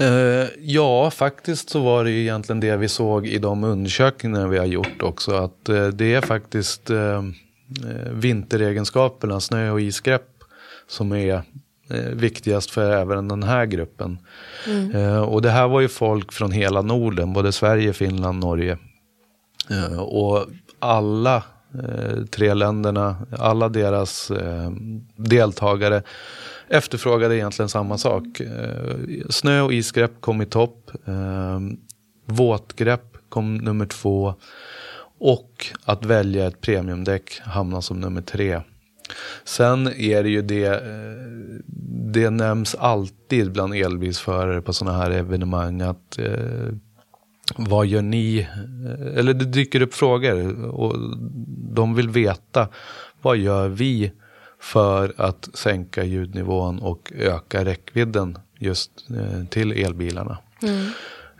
Uh, 0.00 0.48
ja, 0.58 1.10
faktiskt 1.10 1.70
så 1.70 1.80
var 1.80 2.04
det 2.04 2.10
ju 2.10 2.20
egentligen 2.20 2.60
det 2.60 2.76
vi 2.76 2.88
såg 2.88 3.26
i 3.26 3.38
de 3.38 3.64
undersökningar 3.64 4.48
vi 4.48 4.58
har 4.58 4.66
gjort 4.66 5.02
också. 5.02 5.32
Att 5.32 5.68
uh, 5.68 5.88
det 5.88 6.14
är 6.14 6.20
faktiskt 6.20 6.90
uh, 6.90 7.22
vinteregenskaperna, 8.12 9.40
snö 9.40 9.70
och 9.70 9.80
isgrepp, 9.80 10.28
som 10.86 11.12
är 11.12 11.42
viktigast 12.12 12.70
för 12.70 12.90
även 12.90 13.28
den 13.28 13.42
här 13.42 13.66
gruppen. 13.66 14.18
Mm. 14.66 14.90
Eh, 14.90 15.22
och 15.22 15.42
det 15.42 15.50
här 15.50 15.68
var 15.68 15.80
ju 15.80 15.88
folk 15.88 16.32
från 16.32 16.52
hela 16.52 16.82
Norden, 16.82 17.32
både 17.32 17.52
Sverige, 17.52 17.92
Finland, 17.92 18.38
Norge. 18.38 18.78
Eh, 19.70 19.98
och 19.98 20.46
alla 20.78 21.42
eh, 21.74 22.24
tre 22.30 22.54
länderna, 22.54 23.16
alla 23.38 23.68
deras 23.68 24.30
eh, 24.30 24.70
deltagare 25.16 26.02
efterfrågade 26.68 27.36
egentligen 27.36 27.68
samma 27.68 27.98
sak. 27.98 28.40
Eh, 28.40 28.96
snö 29.30 29.60
och 29.60 29.72
isgrepp 29.72 30.20
kom 30.20 30.42
i 30.42 30.46
topp. 30.46 30.90
Eh, 31.04 31.60
våtgrepp 32.26 33.16
kom 33.28 33.56
nummer 33.56 33.86
två. 33.86 34.34
Och 35.18 35.66
att 35.84 36.04
välja 36.04 36.46
ett 36.46 36.60
premiumdäck 36.60 37.40
hamnar 37.44 37.80
som 37.80 38.00
nummer 38.00 38.22
tre. 38.22 38.60
Sen 39.44 39.86
är 39.86 40.22
det 40.22 40.28
ju 40.28 40.42
det, 40.42 40.66
eh, 40.66 41.62
det 42.12 42.30
nämns 42.30 42.74
alltid 42.74 43.52
bland 43.52 43.74
elbilsförare 43.74 44.62
på 44.62 44.72
sådana 44.72 44.98
här 44.98 45.10
evenemang 45.10 45.80
att 45.80 46.18
eh, 46.18 46.74
vad 47.56 47.86
gör 47.86 48.02
ni? 48.02 48.38
Eh, 48.38 49.18
eller 49.18 49.34
det 49.34 49.44
dyker 49.44 49.82
upp 49.82 49.94
frågor 49.94 50.64
och 50.64 50.96
de 51.74 51.94
vill 51.94 52.08
veta 52.08 52.68
vad 53.22 53.36
gör 53.36 53.68
vi 53.68 54.12
för 54.60 55.12
att 55.16 55.48
sänka 55.54 56.04
ljudnivån 56.04 56.78
och 56.78 57.12
öka 57.16 57.64
räckvidden 57.64 58.38
just 58.58 58.90
eh, 59.10 59.46
till 59.48 59.72
elbilarna. 59.72 60.38
Mm. 60.62 60.90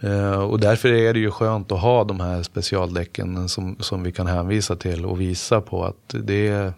Uh, 0.05 0.39
och 0.39 0.61
därför 0.61 0.89
är 0.89 1.15
det 1.15 1.21
ju 1.21 1.31
skönt 1.31 1.73
att 1.73 1.81
ha 1.81 2.05
de 2.05 2.21
här 2.21 2.43
specialdäcken 2.43 3.49
som, 3.49 3.77
som 3.81 4.03
vi 4.03 4.13
kan 4.13 4.27
hänvisa 4.27 4.77
till 4.77 5.05
och 5.05 5.21
visa 5.21 5.61
på 5.61 5.85
att 5.85 6.15
det, 6.23 6.73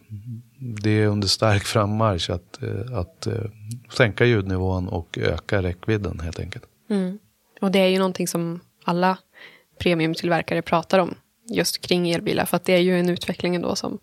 det 0.58 0.90
är 0.90 1.06
under 1.06 1.28
stark 1.28 1.64
frammarsch 1.64 2.30
att, 2.30 2.62
eh, 2.62 2.98
att 2.98 3.26
uh, 3.26 3.50
sänka 3.92 4.24
ljudnivån 4.24 4.88
och 4.88 5.18
öka 5.18 5.62
räckvidden 5.62 6.20
helt 6.20 6.40
enkelt. 6.40 6.64
Mm. 6.90 7.18
Och 7.60 7.70
det 7.70 7.78
är 7.78 7.88
ju 7.88 7.98
någonting 7.98 8.28
som 8.28 8.60
alla 8.84 9.18
premiumtillverkare 9.78 10.62
pratar 10.62 10.98
om 10.98 11.14
just 11.50 11.80
kring 11.80 12.10
elbilar. 12.10 12.44
För 12.44 12.56
att 12.56 12.64
det 12.64 12.72
är 12.72 12.78
ju 12.78 13.00
en 13.00 13.08
utveckling 13.08 13.54
ändå 13.54 13.76
som, 13.76 13.98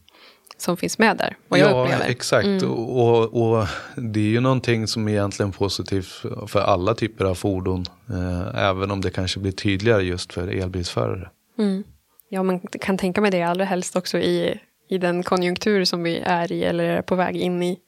som 0.58 0.78
finns 0.78 0.98
med 0.98 1.18
där. 1.18 1.38
Vad 1.48 1.60
jag 1.60 1.72
ja, 1.72 1.84
upplever. 1.84 2.06
exakt. 2.10 2.46
Mm. 2.46 2.72
Och, 2.72 3.24
och, 3.24 3.68
det 3.96 4.20
är 4.20 4.30
ju 4.30 4.40
någonting 4.40 4.88
som 4.88 5.08
är 5.08 5.12
egentligen 5.12 5.52
positivt 5.52 6.24
för 6.48 6.60
alla 6.60 6.94
typer 6.94 7.26
av 7.26 7.36
fordon. 7.36 7.86
Eh, 8.10 8.64
även 8.70 8.92
om 8.92 9.02
det 9.02 9.10
kanske 9.10 9.40
blir 9.40 9.52
tydligare 9.52 10.04
just 10.04 10.34
för 10.34 10.48
elbilsförare. 10.48 11.30
Mm. 11.58 11.84
Ja, 12.30 12.44
man 12.44 12.60
kan 12.60 12.98
tänka 12.98 13.22
mig 13.22 13.32
det 13.32 13.44
allra 13.44 13.66
helst 13.66 13.96
också 13.96 14.18
i 14.18 14.60
i 14.92 14.98
den 14.98 15.24
konjunktur 15.24 15.86
som 15.86 16.04
vi 16.04 16.20
är 16.20 16.52
i 16.52 16.64
eller 16.64 16.84
är 16.84 17.02
på 17.02 17.16
väg 17.16 17.36
in 17.36 17.64
i. 17.64 17.80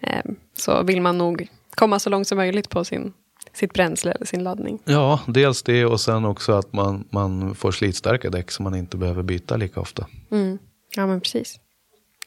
Eh, 0.00 0.22
så 0.54 0.82
vill 0.82 1.00
man 1.00 1.18
nog 1.18 1.48
komma 1.74 1.98
så 1.98 2.10
långt 2.10 2.28
som 2.28 2.38
möjligt 2.38 2.70
på 2.70 2.84
sin, 2.84 3.12
sitt 3.52 3.72
bränsle 3.72 4.12
eller 4.12 4.26
sin 4.26 4.44
laddning. 4.44 4.78
Ja, 4.84 5.20
dels 5.26 5.62
det 5.62 5.84
och 5.84 6.00
sen 6.00 6.24
också 6.24 6.52
att 6.52 6.72
man, 6.72 7.08
man 7.10 7.54
får 7.54 7.72
slitstarka 7.72 8.30
däck 8.30 8.50
så 8.50 8.62
man 8.62 8.74
inte 8.74 8.96
behöver 8.96 9.22
byta 9.22 9.56
lika 9.56 9.80
ofta. 9.80 10.06
Mm. 10.30 10.58
Ja, 10.96 11.06
men 11.06 11.20
precis. 11.20 11.60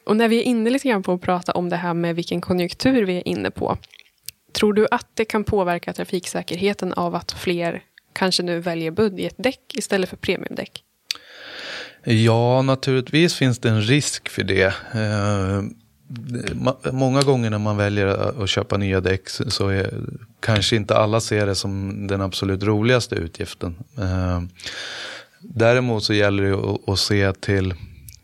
Och 0.04 0.16
när 0.16 0.28
vi 0.28 0.38
är 0.38 0.42
inne 0.42 0.70
lite 0.70 0.88
grann 0.88 1.02
på 1.02 1.12
att 1.12 1.20
prata 1.20 1.52
om 1.52 1.68
det 1.68 1.76
här 1.76 1.94
med 1.94 2.16
vilken 2.16 2.40
konjunktur 2.40 3.02
vi 3.02 3.16
är 3.16 3.28
inne 3.28 3.50
på. 3.50 3.76
Tror 4.52 4.72
du 4.72 4.86
att 4.90 5.06
det 5.14 5.24
kan 5.24 5.44
påverka 5.44 5.92
trafiksäkerheten 5.92 6.92
av 6.92 7.14
att 7.14 7.32
fler 7.32 7.82
kanske 8.12 8.42
nu 8.42 8.60
väljer 8.60 8.90
budgetdäck 8.90 9.74
istället 9.74 10.08
för 10.08 10.16
premiumdäck? 10.16 10.84
Ja, 12.04 12.62
naturligtvis 12.62 13.34
finns 13.34 13.58
det 13.58 13.68
en 13.68 13.82
risk 13.82 14.28
för 14.28 14.42
det. 14.42 14.74
Eh, 14.94 15.62
många 16.92 17.22
gånger 17.22 17.50
när 17.50 17.58
man 17.58 17.76
väljer 17.76 18.06
att 18.42 18.48
köpa 18.48 18.76
nya 18.76 19.00
däck 19.00 19.28
så 19.28 19.68
är 19.68 19.94
kanske 20.40 20.76
inte 20.76 20.96
alla 20.96 21.20
ser 21.20 21.46
det 21.46 21.54
som 21.54 22.06
den 22.06 22.20
absolut 22.20 22.62
roligaste 22.62 23.14
utgiften. 23.14 23.76
Eh, 23.98 24.42
däremot 25.40 26.04
så 26.04 26.14
gäller 26.14 26.42
det 26.42 26.92
att 26.92 26.98
se 26.98 27.32
till, 27.32 27.74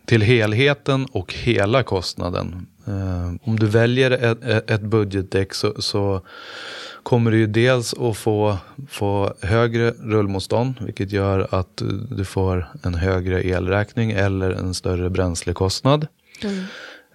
till 0.07 0.23
helheten 0.23 1.07
och 1.13 1.35
hela 1.35 1.83
kostnaden. 1.83 2.67
Eh, 2.87 3.49
om 3.49 3.59
du 3.59 3.67
väljer 3.67 4.11
ett, 4.11 4.71
ett 4.71 4.83
budgetdäck 4.83 5.55
så, 5.55 5.83
så 5.83 6.23
kommer 7.05 7.31
du 7.31 7.39
ju 7.39 7.47
dels 7.47 7.95
att 7.95 8.17
få, 8.17 8.59
få 8.89 9.35
högre 9.43 9.91
rullmotstånd, 9.91 10.75
vilket 10.81 11.13
gör 11.13 11.49
att 11.51 11.83
du 12.11 12.25
får 12.25 12.69
en 12.83 12.95
högre 12.95 13.43
elräkning 13.43 14.11
eller 14.11 14.51
en 14.51 14.75
större 14.75 15.11
bränslekostnad. 15.11 16.07
Mm. 16.43 16.65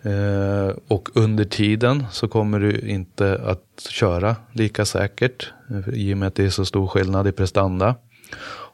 Eh, 0.01 0.75
och 0.87 1.09
under 1.13 1.43
tiden 1.43 2.05
så 2.11 2.27
kommer 2.27 2.59
du 2.59 2.79
inte 2.79 3.41
att 3.45 3.87
köra 3.89 4.35
lika 4.53 4.85
säkert 4.85 5.51
i 5.93 6.13
och 6.13 6.17
med 6.17 6.27
att 6.27 6.35
det 6.35 6.45
är 6.45 6.49
så 6.49 6.65
stor 6.65 6.87
skillnad 6.87 7.27
i 7.27 7.31
prestanda. 7.31 7.95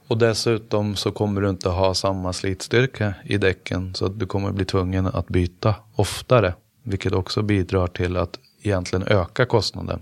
Och 0.07 0.17
dessutom 0.17 0.95
så 0.95 1.11
kommer 1.11 1.41
du 1.41 1.49
inte 1.49 1.69
ha 1.69 1.93
samma 1.93 2.33
slitstyrka 2.33 3.13
i 3.23 3.37
däcken 3.37 3.93
så 3.93 4.05
att 4.05 4.19
du 4.19 4.25
kommer 4.25 4.51
bli 4.51 4.65
tvungen 4.65 5.07
att 5.07 5.27
byta 5.27 5.75
oftare. 5.95 6.53
Vilket 6.83 7.13
också 7.13 7.41
bidrar 7.41 7.87
till 7.87 8.17
att 8.17 8.39
egentligen 8.61 9.07
öka 9.07 9.45
kostnaden. 9.45 10.01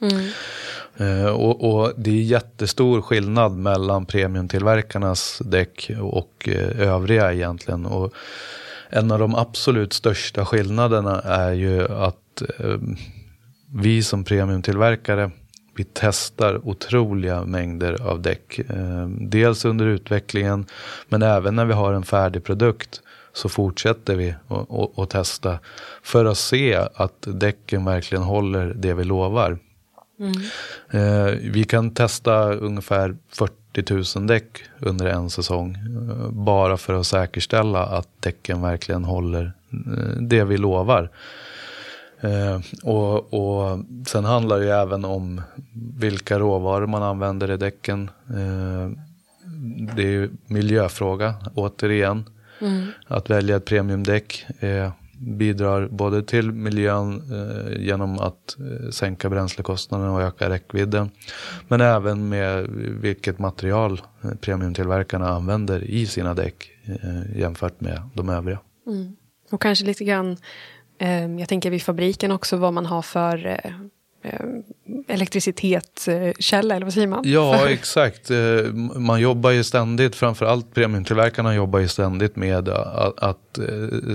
Mm. 0.00 0.30
Eh, 0.96 1.26
och, 1.26 1.74
och, 1.74 1.92
det 1.96 2.10
är 2.10 2.22
jättestor 2.22 3.02
skillnad 3.02 3.52
mellan 3.52 4.06
premiumtillverkarnas 4.06 5.42
däck 5.44 5.90
och 6.00 6.48
uh, 6.48 6.80
övriga 6.80 7.32
egentligen. 7.32 7.86
Och 7.86 8.12
en 8.90 9.10
av 9.10 9.18
de 9.18 9.34
absolut 9.34 9.92
största 9.92 10.44
skillnaderna 10.44 11.20
är 11.20 11.52
ju 11.52 11.88
att 11.88 12.42
uh, 12.64 12.78
vi 13.74 14.02
som 14.02 14.24
premiumtillverkare 14.24 15.30
vi 15.76 15.84
testar 15.92 16.68
otroliga 16.68 17.44
mängder 17.44 18.02
av 18.02 18.22
däck. 18.22 18.60
Dels 19.08 19.64
under 19.64 19.86
utvecklingen 19.86 20.66
men 21.08 21.22
även 21.22 21.56
när 21.56 21.64
vi 21.64 21.72
har 21.72 21.92
en 21.92 22.02
färdig 22.02 22.44
produkt 22.44 23.02
så 23.32 23.48
fortsätter 23.48 24.16
vi 24.16 24.34
att 24.96 25.10
testa 25.10 25.58
för 26.02 26.24
att 26.24 26.38
se 26.38 26.74
att 26.94 27.26
däcken 27.26 27.84
verkligen 27.84 28.24
håller 28.24 28.74
det 28.74 28.94
vi 28.94 29.04
lovar. 29.04 29.58
Mm. 30.18 31.52
Vi 31.52 31.64
kan 31.64 31.90
testa 31.90 32.54
ungefär 32.54 33.16
40 33.28 34.18
000 34.18 34.26
däck 34.26 34.62
under 34.78 35.06
en 35.06 35.30
säsong. 35.30 35.74
Eh, 35.74 36.30
bara 36.30 36.76
för 36.76 36.94
att 36.94 37.06
säkerställa 37.06 37.86
att 37.86 38.08
däcken 38.20 38.62
verkligen 38.62 39.04
håller 39.04 39.52
eh, 39.72 40.20
det 40.20 40.44
vi 40.44 40.56
lovar. 40.56 41.10
Och, 42.82 43.34
och 43.34 43.78
sen 44.06 44.24
handlar 44.24 44.60
det 44.60 44.74
även 44.74 45.04
om 45.04 45.42
vilka 45.96 46.38
råvaror 46.38 46.86
man 46.86 47.02
använder 47.02 47.50
i 47.50 47.56
däcken. 47.56 48.10
Det 49.94 50.02
är 50.02 50.06
ju 50.06 50.30
miljöfråga 50.46 51.34
återigen. 51.54 52.24
Mm. 52.60 52.86
Att 53.06 53.30
välja 53.30 53.56
ett 53.56 53.64
premiumdäck 53.64 54.46
eh, 54.60 54.90
bidrar 55.18 55.88
både 55.88 56.22
till 56.22 56.52
miljön 56.52 57.22
eh, 57.32 57.82
genom 57.84 58.18
att 58.18 58.56
eh, 58.58 58.90
sänka 58.90 59.30
bränslekostnaden 59.30 60.08
och 60.08 60.22
öka 60.22 60.48
räckvidden. 60.50 61.10
Men 61.68 61.80
även 61.80 62.28
med 62.28 62.66
vilket 63.00 63.38
material 63.38 64.02
eh, 64.24 64.30
premiumtillverkarna 64.30 65.28
använder 65.28 65.84
i 65.84 66.06
sina 66.06 66.34
däck 66.34 66.70
eh, 66.84 67.38
jämfört 67.40 67.80
med 67.80 68.02
de 68.14 68.28
övriga. 68.28 68.58
Mm. 68.86 69.16
Och 69.50 69.62
kanske 69.62 69.84
lite 69.84 70.04
grann 70.04 70.36
eh, 70.98 71.26
jag 71.26 71.48
tänker 71.48 71.70
vid 71.70 71.82
fabriken 71.82 72.30
också 72.30 72.56
vad 72.56 72.72
man 72.72 72.86
har 72.86 73.02
för 73.02 73.46
eh, 73.46 73.70
elektricitetskälla, 75.08 76.76
eller 76.76 76.86
vad 76.86 76.92
säger 76.94 77.06
man? 77.06 77.22
Ja, 77.26 77.68
exakt. 77.68 78.30
Eh, 78.30 78.72
man 78.96 79.20
jobbar 79.20 79.50
ju 79.50 79.64
ständigt, 79.64 80.14
framförallt 80.16 80.74
premiumtillverkarna 80.74 81.54
jobbar 81.54 81.78
ju 81.78 81.88
ständigt 81.88 82.36
med 82.36 82.68
att, 82.68 83.18
att 83.18 83.58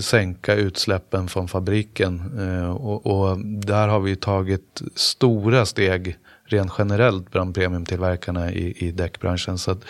sänka 0.02 0.56
utsläppen 0.56 1.28
från 1.28 1.48
fabriken. 1.48 2.40
Och, 2.70 3.06
och, 3.06 3.40
där 3.46 3.88
har 3.88 4.00
vi 4.00 4.16
tagit 4.16 4.82
stora 4.96 5.66
steg 5.66 6.18
rent 6.46 6.72
generellt 6.78 7.32
bland 7.32 7.56
premiumtillverkarna 7.56 8.52
i, 8.52 8.88
i 8.88 8.92
däckbranschen. 8.92 9.58
Så 9.58 9.72
att, 9.72 9.86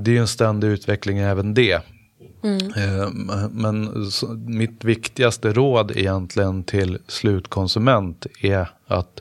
det 0.00 0.16
är 0.16 0.20
en 0.20 0.28
ständig 0.28 0.68
utveckling 0.68 1.18
även 1.18 1.54
det. 1.54 1.82
Mm. 2.42 2.72
Eh, 2.76 3.08
men 3.50 4.06
mitt 4.46 4.84
viktigaste 4.84 5.52
råd 5.52 5.92
egentligen 5.96 6.64
till 6.64 6.98
slutkonsument 7.06 8.26
är 8.40 8.70
att 8.86 9.20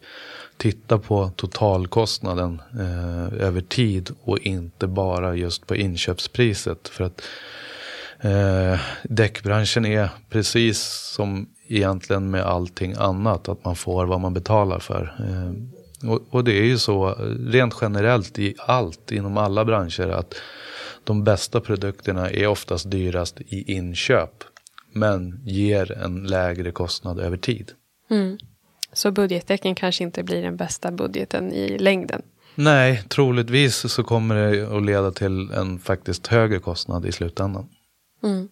titta 0.57 0.97
på 0.97 1.31
totalkostnaden 1.35 2.61
eh, 2.79 3.45
över 3.47 3.61
tid 3.61 4.09
och 4.23 4.39
inte 4.39 4.87
bara 4.87 5.35
just 5.35 5.67
på 5.67 5.75
inköpspriset. 5.75 6.87
För 6.87 7.03
att 7.03 7.21
eh, 8.19 8.79
däckbranschen 9.03 9.85
är 9.85 10.09
precis 10.29 11.11
som 11.15 11.49
egentligen 11.67 12.31
med 12.31 12.43
allting 12.43 12.95
annat, 12.97 13.49
att 13.49 13.65
man 13.65 13.75
får 13.75 14.05
vad 14.05 14.19
man 14.19 14.33
betalar 14.33 14.79
för. 14.79 15.15
Eh, 15.19 16.09
och, 16.11 16.21
och, 16.29 16.43
det 16.43 16.59
är 16.59 16.63
ju 16.63 16.77
så 16.77 17.15
rent 17.39 17.75
generellt 17.81 18.39
i 18.39 18.55
allt, 18.59 19.11
inom 19.11 19.37
alla 19.37 19.65
branscher, 19.65 20.07
att 20.09 20.35
de 21.07 21.23
bästa 21.23 21.61
produkterna 21.61 22.29
är 22.29 22.47
oftast 22.47 22.91
dyrast 22.91 23.41
i 23.41 23.73
inköp. 23.73 24.43
Men 24.93 25.41
ger 25.45 25.91
en 25.91 26.23
lägre 26.23 26.71
kostnad 26.71 27.19
över 27.19 27.37
tid. 27.37 27.71
Mm. 28.09 28.37
Så 28.93 29.11
budgetdäcken 29.11 29.75
kanske 29.75 30.03
inte 30.03 30.23
blir 30.23 30.41
den 30.41 30.57
bästa 30.57 30.91
budgeten 30.91 31.53
i 31.53 31.77
längden? 31.77 32.21
Nej, 32.55 33.03
troligtvis 33.07 33.75
så 33.75 34.03
kommer 34.03 34.35
det 34.35 34.77
att 34.77 34.85
leda 34.85 35.11
till 35.11 35.51
en 35.51 35.79
faktiskt 35.79 36.27
högre 36.27 36.59
kostnad 36.59 37.05
i 37.05 37.11
slutändan. 37.11 37.69
Mm. 38.23 38.49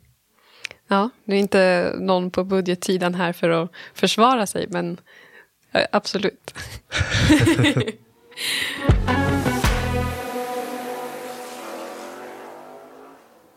Ja, 0.88 1.10
det 1.26 1.36
är 1.36 1.40
inte 1.40 1.94
någon 2.00 2.32
på 2.32 2.44
budgetsidan 2.44 3.16
här 3.16 3.34
för 3.34 3.50
att 3.50 3.72
försvara 3.94 4.48
sig, 4.48 4.68
men 4.70 4.98
absolut. 5.92 6.54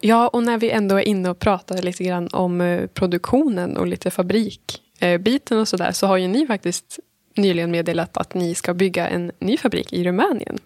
Ja, 0.00 0.28
och 0.28 0.42
när 0.42 0.58
vi 0.58 0.70
ändå 0.70 0.96
är 0.96 1.08
inne 1.08 1.30
och 1.30 1.38
pratar 1.38 1.82
lite 1.82 2.04
grann 2.04 2.28
om 2.32 2.60
eh, 2.60 2.86
produktionen 2.86 3.76
och 3.76 3.86
lite 3.86 4.10
fabrikbiten 4.10 5.58
och 5.58 5.68
sådär 5.68 5.92
så 5.92 6.06
har 6.06 6.16
ju 6.16 6.28
ni 6.28 6.46
faktiskt 6.46 6.98
nyligen 7.36 7.70
meddelat 7.70 8.16
att 8.16 8.34
ni 8.34 8.54
ska 8.54 8.74
bygga 8.74 9.08
en 9.08 9.32
ny 9.38 9.56
fabrik 9.56 9.92
i 9.92 10.04
Rumänien. 10.04 10.58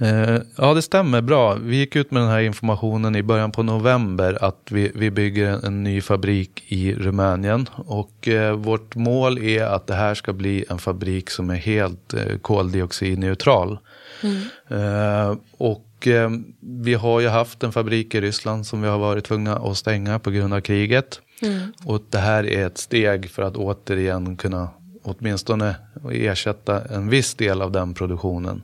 Eh, 0.00 0.38
ja, 0.56 0.74
det 0.74 0.82
stämmer 0.82 1.20
bra. 1.20 1.54
Vi 1.54 1.76
gick 1.76 1.96
ut 1.96 2.10
med 2.10 2.22
den 2.22 2.30
här 2.30 2.40
informationen 2.40 3.16
i 3.16 3.22
början 3.22 3.52
på 3.52 3.62
november 3.62 4.44
att 4.44 4.68
vi, 4.70 4.92
vi 4.94 5.10
bygger 5.10 5.46
en, 5.46 5.64
en 5.64 5.82
ny 5.82 6.00
fabrik 6.00 6.64
i 6.66 6.94
Rumänien. 6.94 7.68
Och 7.76 8.28
eh, 8.28 8.52
vårt 8.56 8.94
mål 8.94 9.38
är 9.38 9.62
att 9.64 9.86
det 9.86 9.94
här 9.94 10.14
ska 10.14 10.32
bli 10.32 10.64
en 10.70 10.78
fabrik 10.78 11.30
som 11.30 11.50
är 11.50 11.54
helt 11.54 12.14
eh, 12.14 12.38
koldioxidneutral. 12.42 13.78
Mm. 14.22 14.42
Eh, 14.68 15.36
och 15.58 15.86
och 16.00 16.06
eh, 16.06 16.30
vi 16.60 16.94
har 16.94 17.20
ju 17.20 17.28
haft 17.28 17.62
en 17.62 17.72
fabrik 17.72 18.14
i 18.14 18.20
Ryssland 18.20 18.66
som 18.66 18.82
vi 18.82 18.88
har 18.88 18.98
varit 18.98 19.24
tvungna 19.24 19.56
att 19.56 19.76
stänga 19.76 20.18
på 20.18 20.30
grund 20.30 20.54
av 20.54 20.60
kriget. 20.60 21.20
Mm. 21.42 21.72
Och 21.84 22.02
det 22.10 22.18
här 22.18 22.46
är 22.46 22.66
ett 22.66 22.78
steg 22.78 23.30
för 23.30 23.42
att 23.42 23.56
återigen 23.56 24.36
kunna 24.36 24.68
åtminstone 25.02 25.74
ersätta 26.12 26.84
en 26.84 27.08
viss 27.08 27.34
del 27.34 27.62
av 27.62 27.72
den 27.72 27.94
produktionen. 27.94 28.62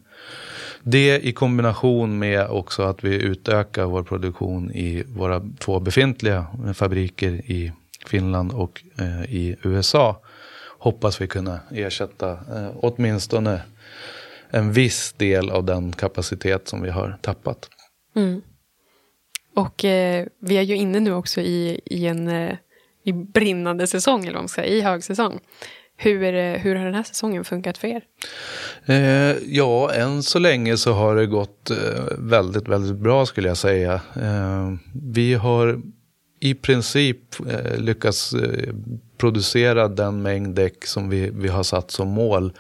Det 0.83 1.21
i 1.27 1.33
kombination 1.33 2.19
med 2.19 2.47
också 2.49 2.83
att 2.83 3.05
vi 3.05 3.15
utökar 3.15 3.85
vår 3.85 4.03
produktion 4.03 4.71
i 4.71 5.05
våra 5.07 5.43
två 5.59 5.81
befintliga 5.81 6.47
fabriker 6.75 7.33
i 7.33 7.73
Finland 8.07 8.53
och 8.53 8.83
eh, 8.99 9.23
i 9.23 9.57
USA 9.63 10.21
hoppas 10.79 11.21
vi 11.21 11.27
kunna 11.27 11.61
ersätta 11.71 12.31
eh, 12.31 12.71
åtminstone 12.77 13.61
en 14.51 14.73
viss 14.73 15.13
del 15.13 15.51
av 15.51 15.65
den 15.65 15.93
kapacitet 15.93 16.69
som 16.69 16.83
vi 16.83 16.91
har 16.91 17.19
tappat. 17.23 17.69
Mm. 18.17 18.43
Och 19.55 19.85
eh, 19.85 20.27
vi 20.41 20.57
är 20.57 20.63
ju 20.63 20.77
inne 20.77 21.01
nu 21.01 21.13
också 21.13 21.41
i, 21.41 21.81
i 21.85 22.07
en 22.07 22.29
eh, 22.29 22.57
i 23.07 23.13
brinnande 23.13 23.87
säsong, 23.87 24.23
eller 24.23 24.33
vad 24.33 24.43
man 24.43 24.49
ska 24.49 24.63
säga, 24.63 24.75
i 24.75 24.81
högsäsong. 24.81 25.41
Hur, 25.97 26.35
eh, 26.35 26.53
hur 26.53 26.75
har 26.75 26.85
den 26.85 26.95
här 26.95 27.03
säsongen 27.03 27.45
funkat 27.45 27.79
för 27.79 27.89
er? 27.89 28.03
Eh, 28.87 29.37
ja, 29.47 29.93
än 29.93 30.23
så 30.23 30.39
länge 30.39 30.77
så 30.77 30.93
har 30.93 31.17
det 31.17 31.27
gått 31.27 31.71
eh, 31.71 31.77
väldigt, 32.19 32.69
väldigt 32.69 32.97
bra 32.97 33.27
skulle 33.27 33.49
jag 33.49 33.57
säga. 33.57 34.01
Vi 34.93 35.35
har 35.35 35.81
i 36.41 36.55
princip 36.55 37.19
lyckats 37.77 38.35
producera 39.19 39.89
den 39.89 40.23
mängd 40.23 40.55
däck 40.55 40.87
som 40.87 41.09
vi, 41.09 41.31
vi 41.31 41.49
har 41.49 41.63
satt 41.63 41.91
som 41.91 42.09
mål. 42.09 42.53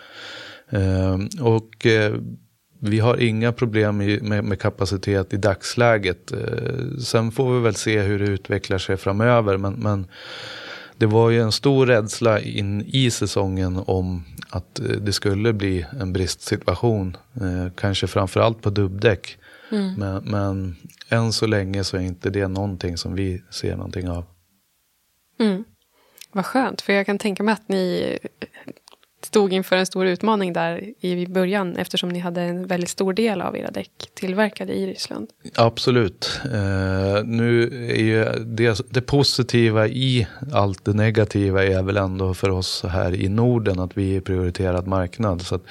Ehm, 0.71 1.29
och 1.41 1.87
eh, 1.87 2.15
vi 2.81 2.99
har 2.99 3.23
inga 3.23 3.53
problem 3.53 3.97
med, 4.23 4.61
kapacitet 4.61 5.33
i 5.33 5.37
dagsläget. 5.37 6.33
Eh, 6.33 6.99
sen 7.05 7.33
får 7.33 7.55
vi 7.55 7.61
väl 7.61 7.75
se 7.75 8.01
hur 8.01 8.19
det 8.19 8.25
utvecklar 8.25 8.79
sig 8.79 8.97
framöver. 8.97 9.57
Men, 9.57 9.73
men 9.73 10.07
det 10.97 11.07
var 11.07 11.31
ju 11.31 11.41
en 11.41 11.53
stor 11.53 11.87
rädsla 11.87 12.41
in 12.41 12.83
i 12.87 13.11
säsongen 13.11 13.83
om 13.87 14.25
att 14.51 14.81
eh, 14.81 14.87
det 14.87 15.13
skulle 15.13 15.53
bli 15.53 15.87
en 16.01 16.13
bristsituation. 16.13 17.17
Kanske 17.77 18.07
framförallt 18.07 18.63
på 18.63 18.71
dubbdäck. 18.71 19.39
Mm. 19.73 19.95
Men, 19.95 20.25
men 20.25 20.77
än 21.09 21.33
så 21.33 21.47
länge 21.47 21.85
så 21.85 21.97
är 21.97 22.01
inte 22.01 22.31
det 22.31 22.49
någonting 22.49 22.97
som 22.97 23.15
vi 23.15 23.43
ser 23.51 23.77
någonting 23.77 24.09
av. 24.09 24.25
Mm. 25.39 25.65
Vad 26.33 26.47
skönt, 26.47 26.81
för 26.81 26.93
jag 26.93 27.07
kan 27.07 27.19
tänka 27.19 27.43
mig 27.43 27.53
att 27.53 27.69
ni 27.69 28.19
stod 29.27 29.53
inför 29.53 29.77
en 29.77 29.87
stor 29.87 30.07
utmaning 30.07 30.53
där 30.53 30.93
i 31.01 31.27
början 31.27 31.77
eftersom 31.77 32.09
ni 32.09 32.19
hade 32.19 32.43
en 32.43 32.67
väldigt 32.67 32.91
stor 32.91 33.13
del 33.13 33.41
av 33.41 33.57
era 33.57 33.71
däck 33.71 33.91
tillverkade 34.15 34.73
i 34.73 34.87
Ryssland. 34.87 35.29
Absolut. 35.55 36.41
Eh, 36.45 37.25
nu 37.25 37.63
är 37.91 38.03
ju 38.03 38.25
det, 38.45 38.81
det, 38.91 39.01
positiva 39.01 39.87
i 39.89 40.27
allt 40.53 40.85
det 40.85 40.93
negativa 40.93 41.65
är 41.65 41.83
väl 41.83 41.97
ändå 41.97 42.35
för 42.35 42.51
oss 42.51 42.85
här 42.89 43.15
i 43.15 43.29
Norden 43.29 43.81
att 43.81 43.97
vi 43.97 44.17
är 44.17 44.21
prioriterad 44.21 44.87
marknad. 44.87 45.43
Så 45.43 45.55
att, 45.55 45.63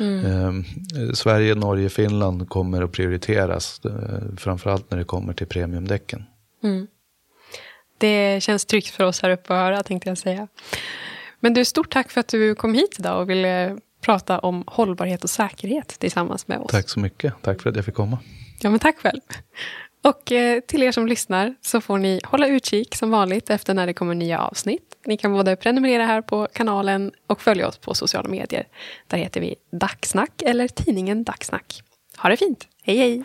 mm. 0.00 0.24
eh, 0.24 1.12
Sverige, 1.12 1.54
Norge, 1.54 1.88
Finland 1.88 2.48
kommer 2.48 2.82
att 2.82 2.92
prioriteras. 2.92 3.80
Eh, 3.84 4.36
framförallt 4.36 4.90
när 4.90 4.98
det 4.98 5.04
kommer 5.04 5.32
till 5.32 5.46
premiumdäcken. 5.46 6.24
Mm. 6.64 6.86
Det 7.98 8.42
känns 8.42 8.64
tryggt 8.64 8.88
för 8.88 9.04
oss 9.04 9.22
här 9.22 9.30
uppe 9.30 9.54
att 9.54 9.60
höra 9.60 9.82
tänkte 9.82 10.08
jag 10.08 10.18
säga. 10.18 10.48
Men 11.44 11.54
du, 11.54 11.64
stort 11.64 11.92
tack 11.92 12.10
för 12.10 12.20
att 12.20 12.28
du 12.28 12.54
kom 12.54 12.74
hit 12.74 12.96
idag 12.98 13.20
och 13.20 13.30
ville 13.30 13.78
prata 14.00 14.38
om 14.38 14.64
hållbarhet 14.66 15.24
och 15.24 15.30
säkerhet 15.30 15.88
tillsammans 15.88 16.48
med 16.48 16.58
oss. 16.58 16.70
Tack 16.70 16.88
så 16.88 17.00
mycket. 17.00 17.34
Tack 17.42 17.62
för 17.62 17.70
att 17.70 17.76
jag 17.76 17.84
fick 17.84 17.94
komma. 17.94 18.18
Ja, 18.60 18.70
men 18.70 18.78
tack 18.78 18.98
själv. 18.98 19.20
Och 20.04 20.32
eh, 20.32 20.60
till 20.60 20.82
er 20.82 20.92
som 20.92 21.06
lyssnar 21.06 21.54
så 21.60 21.80
får 21.80 21.98
ni 21.98 22.20
hålla 22.24 22.46
utkik 22.46 22.94
som 22.94 23.10
vanligt 23.10 23.50
efter 23.50 23.74
när 23.74 23.86
det 23.86 23.92
kommer 23.92 24.14
nya 24.14 24.38
avsnitt. 24.38 24.96
Ni 25.06 25.16
kan 25.16 25.32
både 25.32 25.56
prenumerera 25.56 26.06
här 26.06 26.22
på 26.22 26.48
kanalen 26.52 27.12
och 27.26 27.40
följa 27.40 27.68
oss 27.68 27.78
på 27.78 27.94
sociala 27.94 28.28
medier. 28.28 28.66
Där 29.06 29.18
heter 29.18 29.40
vi 29.40 29.54
Dagsnack 29.72 30.42
eller 30.42 30.68
tidningen 30.68 31.24
Dagsnack. 31.24 31.82
Ha 32.16 32.28
det 32.28 32.36
fint. 32.36 32.68
Hej 32.82 32.96
hej! 32.96 33.24